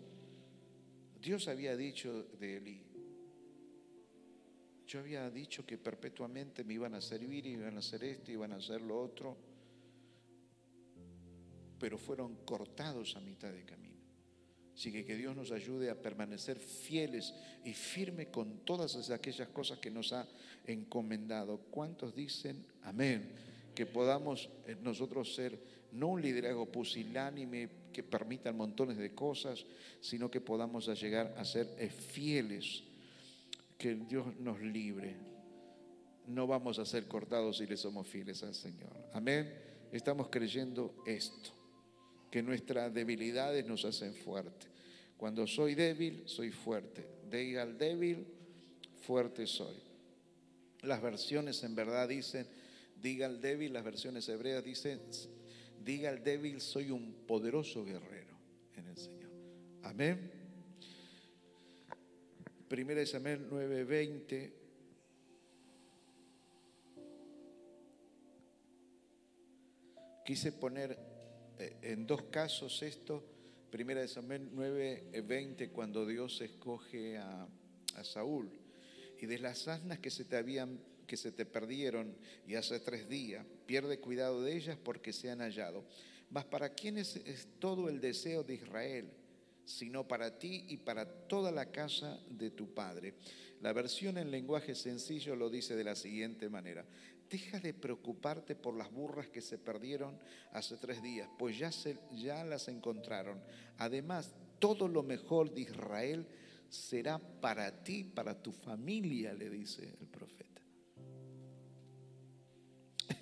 Dios 1.20 1.48
había 1.48 1.76
dicho 1.76 2.24
de 2.38 2.56
Elí, 2.56 2.82
yo 4.86 4.98
había 4.98 5.30
dicho 5.30 5.64
que 5.64 5.78
perpetuamente 5.78 6.64
me 6.64 6.74
iban 6.74 6.94
a 6.94 7.00
servir, 7.00 7.46
iban 7.46 7.76
a 7.76 7.78
hacer 7.78 8.02
esto, 8.02 8.32
iban 8.32 8.52
a 8.52 8.56
hacer 8.56 8.80
lo 8.80 9.00
otro, 9.00 9.36
pero 11.78 11.96
fueron 11.96 12.44
cortados 12.44 13.14
a 13.16 13.20
mitad 13.20 13.52
de 13.52 13.64
camino. 13.64 14.00
Así 14.74 14.90
que 14.90 15.04
que 15.04 15.14
Dios 15.14 15.36
nos 15.36 15.52
ayude 15.52 15.90
a 15.90 16.00
permanecer 16.00 16.56
fieles 16.56 17.34
y 17.64 17.74
firmes 17.74 18.28
con 18.28 18.64
todas 18.64 19.10
aquellas 19.10 19.48
cosas 19.48 19.78
que 19.78 19.90
nos 19.90 20.12
ha 20.12 20.26
encomendado. 20.66 21.58
¿Cuántos 21.70 22.14
dicen 22.14 22.64
amén? 22.82 23.30
Que 23.74 23.86
podamos 23.86 24.48
eh, 24.66 24.76
nosotros 24.82 25.34
ser 25.34 25.58
no 25.92 26.08
un 26.08 26.22
liderazgo 26.22 26.66
pusilánime 26.66 27.68
que 27.92 28.02
permita 28.02 28.52
montones 28.52 28.96
de 28.96 29.14
cosas, 29.14 29.64
sino 30.00 30.30
que 30.30 30.40
podamos 30.40 30.86
llegar 31.00 31.34
a 31.36 31.44
ser 31.44 31.66
fieles, 31.90 32.84
que 33.78 33.94
Dios 33.94 34.26
nos 34.38 34.60
libre. 34.60 35.16
No 36.26 36.46
vamos 36.46 36.78
a 36.78 36.86
ser 36.86 37.08
cortados 37.08 37.58
si 37.58 37.66
le 37.66 37.76
somos 37.76 38.06
fieles 38.06 38.42
al 38.42 38.54
Señor. 38.54 38.92
Amén. 39.12 39.52
Estamos 39.92 40.28
creyendo 40.28 41.02
esto, 41.06 41.50
que 42.30 42.42
nuestras 42.42 42.92
debilidades 42.94 43.66
nos 43.66 43.84
hacen 43.84 44.14
fuertes. 44.14 44.68
Cuando 45.16 45.46
soy 45.46 45.74
débil, 45.74 46.22
soy 46.26 46.50
fuerte. 46.50 47.06
Diga 47.28 47.62
al 47.62 47.76
débil, 47.76 48.26
fuerte 49.02 49.46
soy. 49.46 49.76
Las 50.82 51.02
versiones 51.02 51.62
en 51.64 51.74
verdad 51.74 52.08
dicen, 52.08 52.46
diga 53.02 53.26
al 53.26 53.40
débil, 53.40 53.72
las 53.72 53.84
versiones 53.84 54.28
hebreas 54.28 54.64
dicen, 54.64 55.00
diga 55.84 56.10
al 56.10 56.22
débil, 56.22 56.60
soy 56.60 56.90
un 56.90 57.12
poderoso 57.26 57.84
guerrero 57.84 58.36
en 58.76 58.86
el 58.86 58.96
Señor. 58.96 59.30
Amén. 59.82 60.30
Primera 62.68 63.00
de 63.00 63.06
Samuel 63.06 63.48
9:20. 63.50 64.52
Quise 70.24 70.52
poner 70.52 70.96
eh, 71.58 71.76
en 71.82 72.06
dos 72.06 72.22
casos 72.24 72.82
esto. 72.82 73.24
Primera 73.70 74.00
de 74.00 74.08
Samuel 74.08 74.50
9:20, 74.52 75.72
cuando 75.72 76.06
Dios 76.06 76.40
escoge 76.40 77.18
a, 77.18 77.48
a 77.96 78.04
Saúl. 78.04 78.50
Y 79.20 79.26
de 79.26 79.38
las 79.38 79.66
asnas 79.66 79.98
que 79.98 80.10
se 80.10 80.24
te 80.24 80.36
habían 80.36 80.78
que 81.10 81.16
se 81.16 81.32
te 81.32 81.44
perdieron 81.44 82.16
y 82.46 82.54
hace 82.54 82.78
tres 82.78 83.08
días, 83.08 83.44
pierde 83.70 84.00
cuidado 84.00 84.42
de 84.42 84.56
ellas 84.56 84.76
porque 84.82 85.12
se 85.12 85.30
han 85.30 85.38
hallado. 85.38 85.84
Mas 86.28 86.44
para 86.44 86.70
quién 86.70 86.98
es, 86.98 87.20
todo 87.60 87.88
el 87.88 88.00
deseo 88.00 88.42
de 88.42 88.54
Israel, 88.54 89.12
sino 89.64 90.08
para 90.08 90.40
ti 90.40 90.64
y 90.66 90.78
para 90.78 91.06
toda 91.06 91.52
la 91.52 91.70
casa 91.70 92.18
de 92.28 92.50
tu 92.50 92.74
padre. 92.74 93.14
La 93.60 93.72
versión 93.72 94.18
en 94.18 94.32
lenguaje 94.32 94.74
sencillo 94.74 95.36
lo 95.36 95.48
dice 95.48 95.76
de 95.76 95.84
la 95.84 95.94
siguiente 95.94 96.48
manera. 96.48 96.84
Deja 97.30 97.60
de 97.60 97.72
preocuparte 97.72 98.56
por 98.56 98.74
las 98.74 98.90
burras 98.90 99.28
que 99.28 99.40
se 99.40 99.56
perdieron 99.56 100.18
hace 100.50 100.76
tres 100.76 101.00
días, 101.00 101.28
pues 101.38 101.56
ya, 101.56 101.70
se, 101.70 101.96
ya 102.10 102.42
las 102.42 102.66
encontraron. 102.66 103.40
Además, 103.78 104.34
todo 104.58 104.88
lo 104.88 105.04
mejor 105.04 105.54
de 105.54 105.60
Israel 105.60 106.26
será 106.68 107.20
para 107.20 107.84
ti, 107.84 108.02
para 108.02 108.34
tu 108.34 108.50
familia, 108.50 109.32
le 109.32 109.48
dice 109.48 109.94
el 110.00 110.08
profeta. 110.08 110.49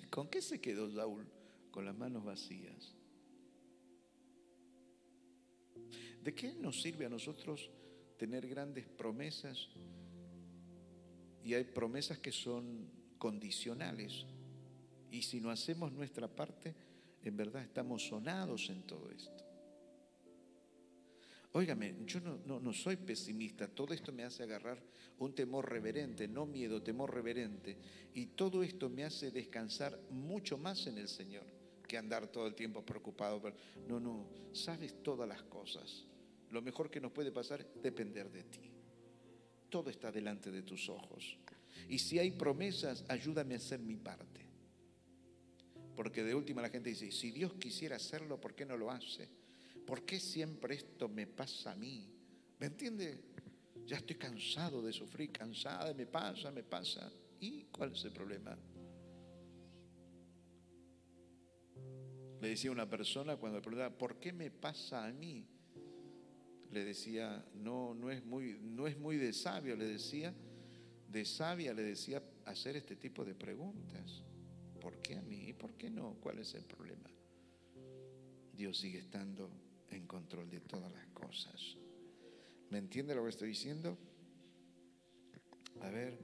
¿Con 0.09 0.27
qué 0.27 0.41
se 0.41 0.59
quedó 0.59 0.89
Saúl? 0.91 1.27
Con 1.71 1.85
las 1.85 1.95
manos 1.95 2.23
vacías. 2.23 2.95
¿De 6.23 6.33
qué 6.35 6.53
nos 6.53 6.81
sirve 6.81 7.05
a 7.05 7.09
nosotros 7.09 7.69
tener 8.17 8.47
grandes 8.47 8.87
promesas? 8.87 9.69
Y 11.43 11.53
hay 11.53 11.63
promesas 11.63 12.19
que 12.19 12.31
son 12.31 12.89
condicionales. 13.17 14.25
Y 15.11 15.21
si 15.21 15.39
no 15.39 15.49
hacemos 15.49 15.91
nuestra 15.91 16.27
parte, 16.27 16.75
en 17.23 17.37
verdad 17.37 17.63
estamos 17.63 18.07
sonados 18.07 18.69
en 18.69 18.83
todo 18.83 19.09
esto. 19.11 19.48
Óigame, 21.53 21.95
yo 22.05 22.19
no, 22.19 22.73
soy 22.73 22.95
pesimista, 22.95 23.67
todo 23.67 23.93
esto 23.93 24.11
me 24.11 24.23
hace 24.23 24.43
agarrar 24.43 24.79
un 25.17 25.33
temor 25.33 25.67
reverente, 25.67 26.27
no 26.27 26.45
miedo, 26.45 26.83
temor 26.83 27.11
reverente. 27.11 27.75
Y 28.13 28.27
todo 28.27 28.61
esto 28.61 28.87
me 28.87 29.03
hace 29.03 29.31
descansar 29.31 29.99
mucho 30.11 30.57
más 30.59 30.85
en 30.85 30.99
el 30.99 31.07
Señor 31.07 31.45
que 31.87 31.97
andar 31.97 32.27
todo 32.27 32.45
el 32.45 32.53
tiempo 32.53 32.85
preocupado. 32.85 33.41
No, 33.87 33.99
no, 33.99 34.29
sabes 34.53 35.01
todas 35.01 35.27
las 35.27 35.41
cosas. 35.43 36.05
Lo 36.51 36.61
mejor 36.61 36.91
que 36.91 37.01
nos 37.01 37.11
puede 37.11 37.31
pasar 37.31 37.61
es 37.61 37.81
depender 37.81 38.29
de 38.29 38.43
ti. 38.43 38.71
Todo 39.69 39.89
está 39.89 40.11
delante 40.11 40.51
de 40.51 40.61
tus 40.61 40.87
ojos. 40.87 41.37
Y 41.87 41.97
si 41.97 42.19
hay 42.19 42.31
promesas, 42.31 43.03
ayúdame 43.07 43.55
a 43.55 43.57
hacer 43.57 43.79
mi 43.79 43.95
parte. 43.95 44.45
Porque 45.95 46.23
de 46.23 46.35
última 46.35 46.61
la 46.61 46.69
gente 46.69 46.91
dice, 46.91 47.11
si 47.11 47.31
Dios 47.31 47.55
quisiera 47.55 47.95
hacerlo, 47.95 48.39
¿por 48.39 48.53
qué 48.53 48.65
no 48.65 48.77
lo 48.77 48.91
hace? 48.91 49.38
¿Por 49.89 50.05
qué 50.05 50.19
siempre 50.19 50.75
esto 50.75 51.09
me 51.09 51.25
pasa 51.25 51.71
a 51.71 51.75
mí? 51.75 52.07
¿Me 52.59 52.67
entiende? 52.67 53.23
Ya 53.87 53.97
estoy 53.97 54.17
cansado 54.17 54.83
de 54.83 54.93
sufrir, 54.93 55.31
cansada, 55.31 55.95
me 55.95 56.05
pasa, 56.05 56.51
me 56.51 56.61
pasa. 56.61 57.11
¿Y 57.39 57.63
cuál 57.71 57.93
es 57.93 58.05
el 58.05 58.11
problema? 58.11 58.55
Le 62.39 62.49
decía 62.49 62.69
una 62.69 62.87
persona 62.87 63.35
cuando 63.37 63.57
le 63.57 63.63
preguntaba, 63.63 63.97
¿por 63.97 64.19
qué 64.19 64.31
me 64.31 64.51
pasa 64.51 65.07
a 65.07 65.11
mí? 65.11 65.47
Le 66.69 66.85
decía, 66.85 67.43
no, 67.55 67.95
no 67.95 68.11
es 68.11 68.23
muy, 68.23 68.59
no 68.61 68.85
es 68.85 68.95
muy 68.95 69.17
de 69.17 69.33
sabio, 69.33 69.75
le 69.75 69.85
decía, 69.85 70.35
de 71.07 71.25
sabia 71.25 71.73
le 71.73 71.81
decía 71.81 72.21
hacer 72.45 72.75
este 72.75 72.95
tipo 72.95 73.25
de 73.25 73.33
preguntas. 73.33 74.23
¿Por 74.79 75.01
qué 75.01 75.15
a 75.15 75.23
mí? 75.23 75.47
¿Y 75.47 75.53
por 75.53 75.73
qué 75.73 75.89
no? 75.89 76.13
¿Cuál 76.21 76.37
es 76.37 76.53
el 76.53 76.65
problema? 76.65 77.09
Dios 78.53 78.77
sigue 78.77 78.99
estando 78.99 79.49
en 79.91 80.07
control 80.07 80.49
de 80.49 80.61
todas 80.61 80.91
las 80.91 81.05
cosas. 81.07 81.77
¿Me 82.69 82.77
entiende 82.77 83.15
lo 83.15 83.23
que 83.23 83.29
estoy 83.29 83.49
diciendo? 83.49 83.97
A 85.81 85.89
ver. 85.89 86.17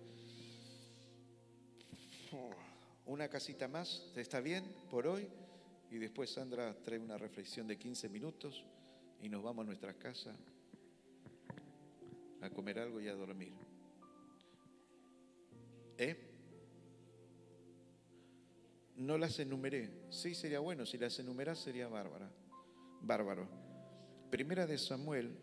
Una 3.06 3.28
casita 3.30 3.68
más, 3.68 4.12
¿está 4.16 4.40
bien 4.42 4.66
por 4.90 5.08
hoy? 5.08 5.28
Y 5.92 5.98
después 5.98 6.32
Sandra 6.32 6.76
trae 6.84 7.00
una 7.00 7.18
reflexión 7.18 7.68
de 7.68 7.78
15 7.78 8.10
minutos 8.10 8.66
y 9.22 9.30
nos 9.30 9.44
vamos 9.44 9.64
a 9.64 9.68
nuestra 9.68 9.94
casa 9.94 10.36
a 12.42 12.50
comer 12.50 12.80
algo 12.80 13.00
y 13.00 13.08
a 13.08 13.14
dormir. 13.14 13.54
¿Eh? 15.98 16.16
No 18.98 19.18
las 19.18 19.40
enumeré. 19.40 19.90
Sí, 20.10 20.36
sería 20.36 20.60
bueno. 20.60 20.86
Si 20.86 20.98
las 20.98 21.18
enumeras 21.20 21.60
sería 21.60 21.88
bárbara. 21.88 22.30
Bárbaro. 23.06 23.48
Primera 24.32 24.66
de 24.66 24.80
Samuel 24.80 25.38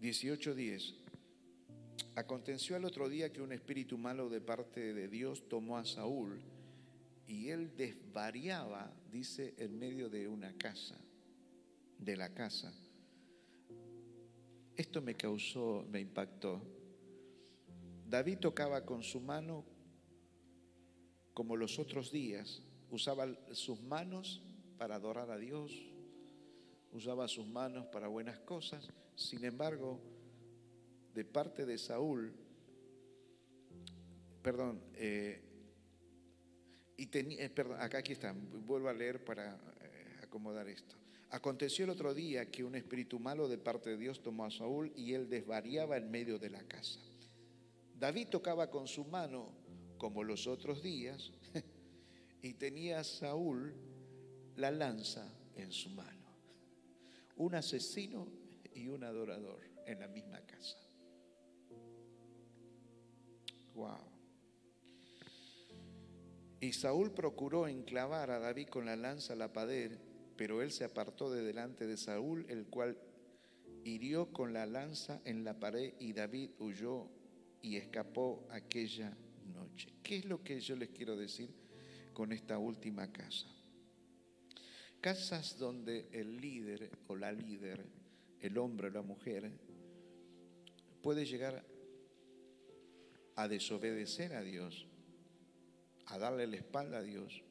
18:10. 0.00 0.94
Aconteció 2.16 2.74
al 2.74 2.84
otro 2.84 3.08
día 3.08 3.32
que 3.32 3.40
un 3.40 3.52
espíritu 3.52 3.96
malo 3.96 4.28
de 4.28 4.40
parte 4.40 4.92
de 4.92 5.06
Dios 5.06 5.48
tomó 5.48 5.78
a 5.78 5.84
Saúl 5.84 6.42
y 7.28 7.50
él 7.50 7.76
desvariaba, 7.76 8.92
dice, 9.12 9.54
en 9.56 9.78
medio 9.78 10.10
de 10.10 10.26
una 10.26 10.52
casa, 10.58 10.98
de 11.98 12.16
la 12.16 12.34
casa. 12.34 12.74
Esto 14.76 15.00
me 15.00 15.14
causó, 15.14 15.86
me 15.88 16.00
impactó. 16.00 16.60
David 18.08 18.38
tocaba 18.38 18.84
con 18.84 19.04
su 19.04 19.20
mano 19.20 19.64
como 21.32 21.56
los 21.56 21.78
otros 21.78 22.10
días, 22.10 22.60
usaba 22.92 23.26
sus 23.52 23.80
manos 23.80 24.42
para 24.76 24.96
adorar 24.96 25.30
a 25.30 25.38
Dios, 25.38 25.72
usaba 26.92 27.26
sus 27.26 27.46
manos 27.46 27.86
para 27.86 28.06
buenas 28.06 28.38
cosas. 28.40 28.86
Sin 29.16 29.44
embargo, 29.44 29.98
de 31.14 31.24
parte 31.24 31.64
de 31.64 31.78
Saúl, 31.78 32.34
perdón, 34.42 34.82
eh, 34.94 35.40
y 36.98 37.06
tenía, 37.06 37.44
eh, 37.44 37.50
perdón, 37.50 37.80
acá 37.80 37.98
aquí 37.98 38.12
está, 38.12 38.34
vuelvo 38.66 38.88
a 38.88 38.92
leer 38.92 39.24
para 39.24 39.54
eh, 39.80 40.20
acomodar 40.22 40.68
esto. 40.68 40.94
Aconteció 41.30 41.84
el 41.84 41.90
otro 41.90 42.12
día 42.12 42.50
que 42.50 42.62
un 42.62 42.74
espíritu 42.74 43.18
malo 43.18 43.48
de 43.48 43.56
parte 43.56 43.88
de 43.88 43.96
Dios 43.96 44.22
tomó 44.22 44.44
a 44.44 44.50
Saúl 44.50 44.92
y 44.94 45.14
él 45.14 45.30
desvariaba 45.30 45.96
en 45.96 46.10
medio 46.10 46.38
de 46.38 46.50
la 46.50 46.62
casa. 46.64 47.00
David 47.98 48.28
tocaba 48.28 48.70
con 48.70 48.86
su 48.86 49.06
mano 49.06 49.50
como 49.96 50.24
los 50.24 50.46
otros 50.46 50.82
días 50.82 51.32
y 52.42 52.54
tenía 52.54 53.04
Saúl 53.04 53.72
la 54.56 54.70
lanza 54.72 55.32
en 55.54 55.70
su 55.70 55.88
mano. 55.90 56.26
Un 57.36 57.54
asesino 57.54 58.28
y 58.74 58.88
un 58.88 59.04
adorador 59.04 59.60
en 59.86 60.00
la 60.00 60.08
misma 60.08 60.40
casa. 60.40 60.76
Wow. 63.74 64.12
Y 66.60 66.72
Saúl 66.72 67.12
procuró 67.12 67.66
enclavar 67.68 68.30
a 68.30 68.38
David 68.38 68.68
con 68.68 68.86
la 68.86 68.96
lanza 68.96 69.32
a 69.32 69.36
la 69.36 69.52
pared, 69.52 69.98
pero 70.36 70.62
él 70.62 70.72
se 70.72 70.84
apartó 70.84 71.30
de 71.30 71.42
delante 71.42 71.86
de 71.86 71.96
Saúl, 71.96 72.44
el 72.48 72.66
cual 72.66 72.98
hirió 73.84 74.32
con 74.32 74.52
la 74.52 74.66
lanza 74.66 75.20
en 75.24 75.44
la 75.44 75.58
pared 75.58 75.94
y 75.98 76.12
David 76.12 76.50
huyó 76.58 77.08
y 77.62 77.76
escapó 77.76 78.46
aquella 78.50 79.16
noche. 79.54 79.92
¿Qué 80.02 80.18
es 80.18 80.24
lo 80.24 80.42
que 80.42 80.60
yo 80.60 80.76
les 80.76 80.90
quiero 80.90 81.16
decir 81.16 81.61
con 82.12 82.32
esta 82.32 82.58
última 82.58 83.10
casa? 83.12 83.46
Casas 85.00 85.58
donde 85.58 86.08
el 86.12 86.40
líder 86.40 86.90
o 87.08 87.16
la 87.16 87.32
líder, 87.32 87.84
el 88.40 88.56
hombre 88.58 88.88
o 88.88 88.90
la 88.90 89.02
mujer, 89.02 89.50
puede 91.02 91.26
llegar 91.26 91.64
a 93.36 93.48
desobedecer 93.48 94.34
a 94.34 94.42
Dios, 94.42 94.86
a 96.06 96.18
darle 96.18 96.46
la 96.46 96.56
espalda 96.56 96.98
a 96.98 97.02
Dios, 97.02 97.42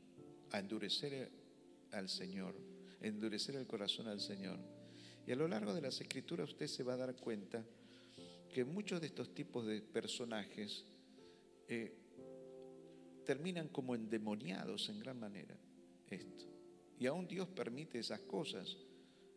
a 0.52 0.60
endurecer 0.60 1.32
al 1.92 2.10
Señor, 2.10 2.56
endurecer 3.02 3.56
el 3.56 3.68
corazón 3.68 4.08
al 4.08 4.22
Señor. 4.22 4.60
Y 5.26 5.32
a 5.32 5.36
lo 5.36 5.48
largo 5.48 5.74
de 5.74 5.82
las 5.82 6.00
escrituras 6.00 6.50
usted 6.50 6.68
se 6.68 6.84
va 6.84 6.94
a 6.94 6.98
dar 6.98 7.16
cuenta 7.16 7.64
que 8.54 8.66
muchos 8.66 9.00
de 9.02 9.08
estos 9.08 9.34
tipos 9.34 9.66
de 9.66 9.82
personajes 9.82 10.86
eh, 11.68 12.01
terminan 13.32 13.70
como 13.70 13.96
endemoniados 13.96 14.90
en 14.90 15.00
gran 15.00 15.18
manera. 15.18 15.56
Esto. 16.10 16.44
Y 17.00 17.06
aún 17.06 17.30
Dios 17.30 17.48
permite 17.48 17.98
esas 17.98 18.20
cosas, 18.20 18.76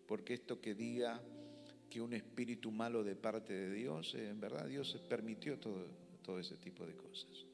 porque 0.09 0.35
esto 0.35 0.61
que 0.61 0.75
diga 0.75 1.23
que 1.89 2.01
un 2.01 2.13
espíritu 2.13 2.73
malo 2.73 3.05
de 3.05 3.15
parte 3.15 3.53
de 3.53 3.73
Dios, 3.73 4.17
eh, 4.17 4.31
en 4.31 4.41
verdad 4.41 4.67
Dios 4.67 5.01
permitió 5.09 5.61
todo, 5.61 5.87
todo 6.25 6.41
ese 6.41 6.57
tipo 6.57 6.85
de 6.85 6.97
cosas. 6.97 7.47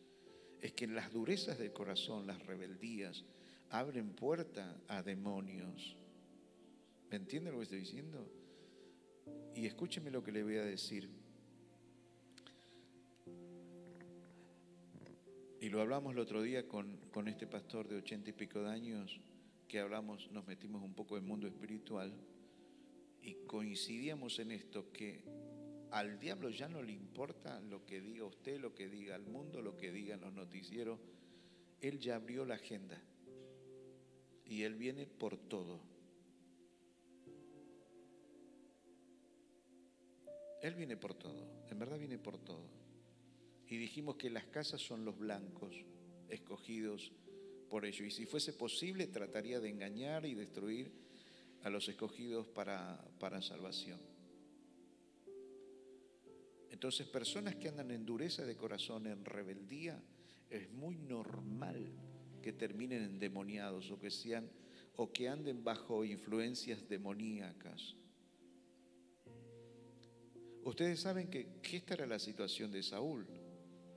Es 0.62 0.72
que 0.72 0.86
las 0.86 1.12
durezas 1.12 1.58
del 1.58 1.74
corazón, 1.74 2.26
las 2.26 2.42
rebeldías, 2.46 3.22
abren 3.68 4.14
puerta 4.14 4.80
a 4.88 5.02
demonios. 5.02 5.94
¿Me 7.10 7.16
entiende 7.18 7.50
lo 7.50 7.58
que 7.58 7.64
estoy 7.64 7.80
diciendo? 7.80 8.26
Y 9.54 9.66
escúcheme 9.66 10.10
lo 10.10 10.24
que 10.24 10.32
le 10.32 10.42
voy 10.42 10.56
a 10.56 10.64
decir. 10.64 11.19
Y 15.60 15.68
lo 15.68 15.82
hablamos 15.82 16.14
el 16.14 16.20
otro 16.20 16.40
día 16.40 16.66
con, 16.66 16.96
con 17.12 17.28
este 17.28 17.46
pastor 17.46 17.86
de 17.86 17.98
ochenta 17.98 18.30
y 18.30 18.32
pico 18.32 18.62
de 18.62 18.70
años 18.70 19.20
que 19.68 19.78
hablamos, 19.78 20.30
nos 20.32 20.46
metimos 20.46 20.82
un 20.82 20.94
poco 20.94 21.18
en 21.18 21.24
el 21.24 21.28
mundo 21.28 21.46
espiritual 21.46 22.14
y 23.20 23.34
coincidíamos 23.46 24.38
en 24.38 24.52
esto, 24.52 24.90
que 24.90 25.22
al 25.90 26.18
diablo 26.18 26.48
ya 26.48 26.66
no 26.66 26.82
le 26.82 26.92
importa 26.92 27.60
lo 27.60 27.84
que 27.84 28.00
diga 28.00 28.24
usted, 28.24 28.58
lo 28.58 28.74
que 28.74 28.88
diga 28.88 29.14
el 29.14 29.26
mundo, 29.26 29.60
lo 29.60 29.76
que 29.76 29.92
digan 29.92 30.22
los 30.22 30.32
noticieros. 30.32 30.98
Él 31.82 31.98
ya 31.98 32.16
abrió 32.16 32.46
la 32.46 32.54
agenda 32.54 32.98
y 34.46 34.62
él 34.62 34.76
viene 34.76 35.06
por 35.06 35.36
todo. 35.36 35.78
Él 40.62 40.74
viene 40.74 40.96
por 40.96 41.12
todo, 41.12 41.46
en 41.68 41.78
verdad 41.78 41.98
viene 41.98 42.18
por 42.18 42.38
todo. 42.38 42.79
Y 43.70 43.78
dijimos 43.78 44.16
que 44.16 44.28
las 44.28 44.44
casas 44.46 44.82
son 44.82 45.04
los 45.04 45.16
blancos 45.16 45.74
escogidos 46.28 47.12
por 47.68 47.86
ello. 47.86 48.04
Y 48.04 48.10
si 48.10 48.26
fuese 48.26 48.52
posible, 48.52 49.06
trataría 49.06 49.60
de 49.60 49.68
engañar 49.68 50.26
y 50.26 50.34
destruir 50.34 50.90
a 51.62 51.70
los 51.70 51.88
escogidos 51.88 52.48
para, 52.48 53.02
para 53.20 53.40
salvación. 53.40 54.00
Entonces, 56.68 57.06
personas 57.06 57.54
que 57.56 57.68
andan 57.68 57.92
en 57.92 58.04
dureza 58.04 58.44
de 58.44 58.56
corazón, 58.56 59.06
en 59.06 59.24
rebeldía, 59.24 60.02
es 60.48 60.68
muy 60.72 60.96
normal 60.96 61.92
que 62.42 62.52
terminen 62.52 63.04
endemoniados 63.04 63.90
o 63.92 64.00
que 64.00 64.10
sean 64.10 64.50
o 64.96 65.12
que 65.12 65.28
anden 65.28 65.62
bajo 65.62 66.04
influencias 66.04 66.88
demoníacas. 66.88 67.94
Ustedes 70.64 71.00
saben 71.00 71.30
que, 71.30 71.60
que 71.62 71.76
esta 71.76 71.94
era 71.94 72.06
la 72.06 72.18
situación 72.18 72.72
de 72.72 72.82
Saúl. 72.82 73.26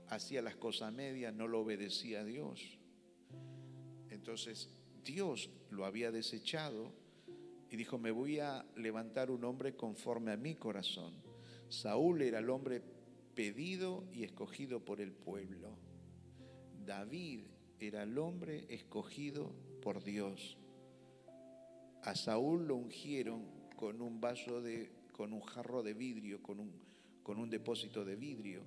Hacía 0.10 0.42
las 0.42 0.56
cosas 0.56 0.94
medias, 0.94 1.34
no 1.34 1.48
lo 1.48 1.62
obedecía 1.62 2.22
a 2.22 2.24
Dios. 2.24 2.78
Entonces 4.10 4.70
Dios 5.04 5.50
lo 5.70 5.86
había 5.86 6.12
desechado 6.12 6.94
y 7.70 7.76
dijo, 7.76 7.98
me 7.98 8.12
voy 8.12 8.40
a 8.40 8.66
levantar 8.76 9.32
un 9.32 9.44
hombre 9.44 9.76
conforme 9.76 10.32
a 10.32 10.38
mi 10.38 10.56
corazón. 10.56 11.14
Saúl 11.70 12.22
era 12.22 12.40
el 12.40 12.50
hombre 12.50 12.82
pedido 13.34 14.04
y 14.14 14.24
escogido 14.24 14.86
por 14.86 15.02
el 15.02 15.12
pueblo. 15.12 15.76
David 16.86 17.46
era 17.80 18.04
el 18.04 18.18
hombre 18.18 18.66
escogido 18.70 19.52
por 19.82 20.04
Dios. 20.04 20.58
A 22.04 22.16
Saúl 22.16 22.68
lo 22.68 22.76
ungieron 22.76 23.46
con 23.76 24.02
un 24.02 24.22
vaso 24.22 24.62
de, 24.62 24.92
con 25.12 25.34
un 25.34 25.42
jarro 25.42 25.84
de 25.84 25.94
vidrio, 25.94 26.42
con 26.44 26.60
un, 26.60 26.72
con 27.24 27.40
un 27.40 27.50
depósito 27.50 28.06
de 28.06 28.16
vidrio. 28.16 28.62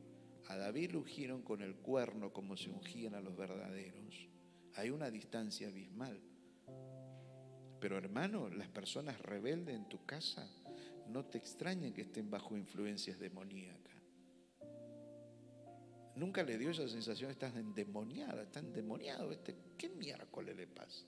A 0.49 0.57
David 0.57 0.93
lo 0.93 1.01
ungieron 1.01 1.43
con 1.43 1.63
el 1.63 1.77
cuerno 1.77 2.33
como 2.33 2.57
se 2.57 2.71
ungían 2.71 3.15
a 3.15 3.21
los 3.21 3.37
verdaderos. 3.37 4.29
Hay 4.75 4.91
una 4.91 5.11
distancia 5.11 5.69
abismal. 5.69 6.21
Pero 7.81 7.99
hermano, 7.99 8.49
las 8.49 8.69
personas 8.69 9.21
rebeldes 9.21 9.75
en 9.75 9.89
tu 9.89 10.05
casa 10.05 10.49
no 11.09 11.25
te 11.25 11.39
extrañen 11.39 11.93
que 11.93 12.03
estén 12.03 12.31
bajo 12.31 12.57
influencias 12.57 13.19
demoníacas. 13.19 13.95
Nunca 16.15 16.43
le 16.43 16.57
dio 16.57 16.71
esa 16.71 16.89
sensación, 16.89 17.31
estás 17.31 17.55
endemoniada, 17.57 18.43
está 18.43 18.61
endemoniado. 18.61 19.33
Este, 19.33 19.55
¿Qué 19.77 19.91
miércoles 19.91 20.57
le 20.57 20.67
pasa? 20.67 21.05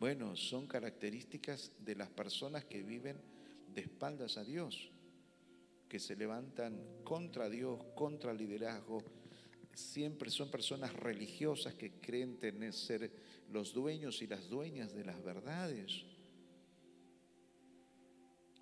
Bueno, 0.00 0.34
son 0.34 0.66
características 0.66 1.72
de 1.78 1.94
las 1.96 2.08
personas 2.08 2.64
que 2.64 2.82
viven 2.82 3.20
de 3.74 3.82
espaldas 3.82 4.38
a 4.38 4.44
Dios, 4.44 4.90
que 5.94 6.00
se 6.00 6.16
levantan 6.16 7.04
contra 7.04 7.48
Dios, 7.48 7.80
contra 7.94 8.32
el 8.32 8.38
liderazgo. 8.38 9.00
Siempre 9.72 10.28
son 10.28 10.50
personas 10.50 10.92
religiosas 10.92 11.74
que 11.74 12.00
creen 12.00 12.40
tener 12.40 12.72
ser 12.72 13.12
los 13.52 13.72
dueños 13.72 14.20
y 14.20 14.26
las 14.26 14.48
dueñas 14.48 14.92
de 14.92 15.04
las 15.04 15.22
verdades. 15.22 16.04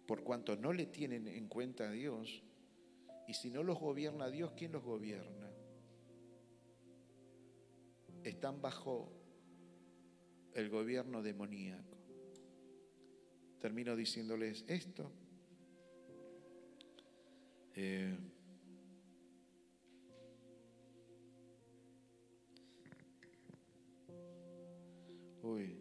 Por 0.06 0.22
cuanto 0.22 0.56
no 0.56 0.74
le 0.74 0.84
tienen 0.84 1.26
en 1.26 1.48
cuenta 1.48 1.88
a 1.88 1.92
Dios, 1.92 2.42
y 3.26 3.32
si 3.32 3.48
no 3.48 3.62
los 3.62 3.80
gobierna 3.80 4.28
Dios, 4.28 4.52
¿quién 4.54 4.72
los 4.72 4.84
gobierna? 4.84 5.50
Están 8.24 8.60
bajo 8.60 9.10
el 10.52 10.68
gobierno 10.68 11.22
demoníaco. 11.22 11.96
Termino 13.58 13.96
diciéndoles 13.96 14.66
esto. 14.68 15.10
Eh, 17.74 18.16
uy, 25.42 25.76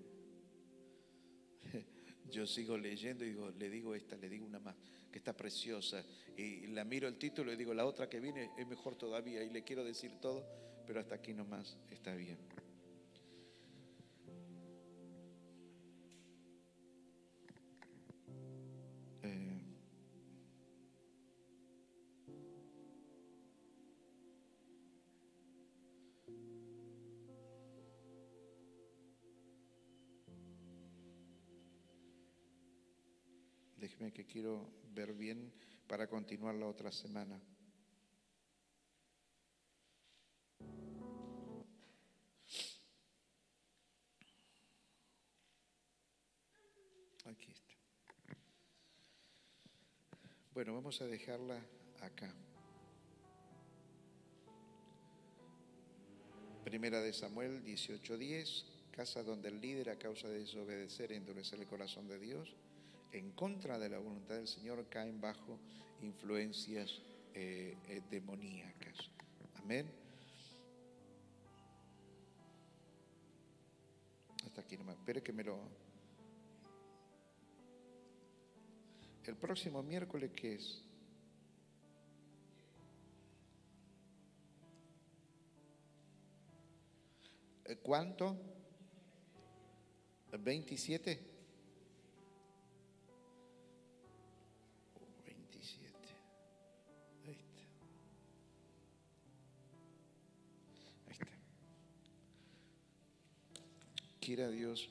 yo 2.31 2.47
sigo 2.47 2.77
leyendo 2.77 3.25
y 3.25 3.29
digo, 3.29 3.51
le 3.51 3.69
digo 3.69 3.93
esta, 3.93 4.15
le 4.15 4.29
digo 4.29 4.45
una 4.45 4.59
más 4.59 4.75
que 5.11 5.17
está 5.19 5.35
preciosa. 5.35 6.03
Y 6.37 6.67
la 6.67 6.83
miro 6.85 7.07
el 7.07 7.17
título 7.17 7.51
y 7.51 7.57
digo, 7.57 7.73
la 7.73 7.85
otra 7.85 8.09
que 8.09 8.19
viene 8.19 8.51
es 8.57 8.65
mejor 8.67 8.95
todavía. 8.95 9.43
Y 9.43 9.49
le 9.49 9.63
quiero 9.63 9.83
decir 9.83 10.19
todo, 10.21 10.47
pero 10.87 10.99
hasta 10.99 11.15
aquí 11.15 11.33
nomás 11.33 11.77
está 11.89 12.15
bien. 12.15 12.37
Quiero 34.31 34.65
ver 34.93 35.13
bien 35.13 35.51
para 35.87 36.07
continuar 36.07 36.55
la 36.55 36.67
otra 36.67 36.91
semana. 36.91 37.37
Aquí 47.25 47.51
está. 47.51 47.75
Bueno, 50.53 50.73
vamos 50.73 51.01
a 51.01 51.05
dejarla 51.05 51.59
acá. 52.01 52.33
Primera 56.63 57.01
de 57.01 57.11
Samuel 57.11 57.63
18:10, 57.63 58.65
casa 58.91 59.23
donde 59.23 59.49
el 59.49 59.59
líder 59.59 59.89
a 59.89 59.99
causa 59.99 60.29
de 60.29 60.39
desobedecer 60.39 61.11
e 61.11 61.17
endurecer 61.17 61.59
el 61.59 61.67
corazón 61.67 62.07
de 62.07 62.17
Dios 62.17 62.55
en 63.11 63.31
contra 63.31 63.77
de 63.77 63.89
la 63.89 63.99
voluntad 63.99 64.35
del 64.35 64.47
Señor 64.47 64.87
caen 64.89 65.19
bajo 65.19 65.59
influencias 66.01 67.01
eh, 67.33 67.77
eh, 67.87 68.01
demoníacas. 68.09 68.97
Amén. 69.63 69.89
Hasta 74.45 74.61
aquí 74.61 74.77
nomás. 74.77 74.97
Espere 74.97 75.21
que 75.21 75.33
me 75.33 75.43
lo. 75.43 75.59
El 79.23 79.35
próximo 79.35 79.83
miércoles, 79.83 80.31
¿qué 80.35 80.55
es? 80.55 80.83
¿Cuánto? 87.83 88.37
¿27? 90.31 91.30
Quiera 104.33 104.49
Dios 104.49 104.89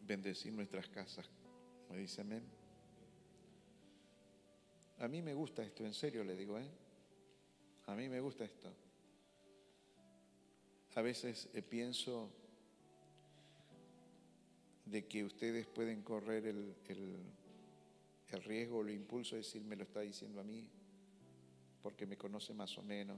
bendecir 0.00 0.52
nuestras 0.52 0.88
casas. 0.88 1.30
Me 1.88 1.98
dice 1.98 2.20
amén. 2.20 2.42
A 4.98 5.06
mí 5.06 5.22
me 5.22 5.34
gusta 5.34 5.62
esto, 5.62 5.84
en 5.84 5.94
serio 5.94 6.24
le 6.24 6.34
digo, 6.34 6.58
¿eh? 6.58 6.68
A 7.86 7.94
mí 7.94 8.08
me 8.08 8.18
gusta 8.18 8.44
esto. 8.44 8.74
A 10.96 11.02
veces 11.02 11.48
eh, 11.54 11.62
pienso 11.62 12.28
de 14.86 15.06
que 15.06 15.22
ustedes 15.22 15.68
pueden 15.68 16.02
correr 16.02 16.46
el, 16.46 16.74
el, 16.88 17.18
el 18.30 18.42
riesgo 18.42 18.78
o 18.78 18.82
el 18.82 18.90
impulso 18.90 19.36
de 19.36 19.42
decir, 19.42 19.62
me 19.62 19.76
lo 19.76 19.84
está 19.84 20.00
diciendo 20.00 20.40
a 20.40 20.42
mí, 20.42 20.68
porque 21.84 22.04
me 22.04 22.16
conoce 22.16 22.52
más 22.52 22.76
o 22.78 22.82
menos 22.82 23.16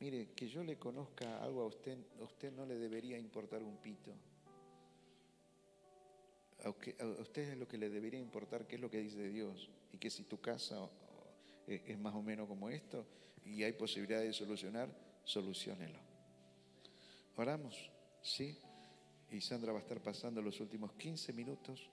Mire, 0.00 0.30
que 0.34 0.48
yo 0.48 0.62
le 0.64 0.78
conozca 0.78 1.42
algo 1.42 1.62
a 1.62 1.66
usted, 1.66 1.96
a 2.20 2.24
usted 2.24 2.52
no 2.52 2.66
le 2.66 2.76
debería 2.76 3.18
importar 3.18 3.62
un 3.62 3.76
pito. 3.76 4.12
A 6.64 6.70
usted 7.20 7.50
es 7.50 7.58
lo 7.58 7.68
que 7.68 7.78
le 7.78 7.90
debería 7.90 8.18
importar 8.18 8.66
qué 8.66 8.76
es 8.76 8.80
lo 8.80 8.90
que 8.90 8.98
dice 8.98 9.28
Dios 9.28 9.68
y 9.92 9.98
que 9.98 10.10
si 10.10 10.24
tu 10.24 10.40
casa 10.40 10.88
eh, 11.66 11.82
es 11.86 11.98
más 11.98 12.14
o 12.14 12.22
menos 12.22 12.48
como 12.48 12.70
esto 12.70 13.06
y 13.44 13.62
hay 13.62 13.72
posibilidad 13.72 14.20
de 14.20 14.32
solucionar, 14.32 14.88
solucionelo. 15.24 15.98
Oramos, 17.36 17.90
¿sí? 18.22 18.58
Y 19.30 19.40
Sandra 19.40 19.72
va 19.72 19.78
a 19.78 19.82
estar 19.82 20.00
pasando 20.00 20.40
los 20.40 20.60
últimos 20.60 20.92
15 20.92 21.32
minutos 21.32 21.90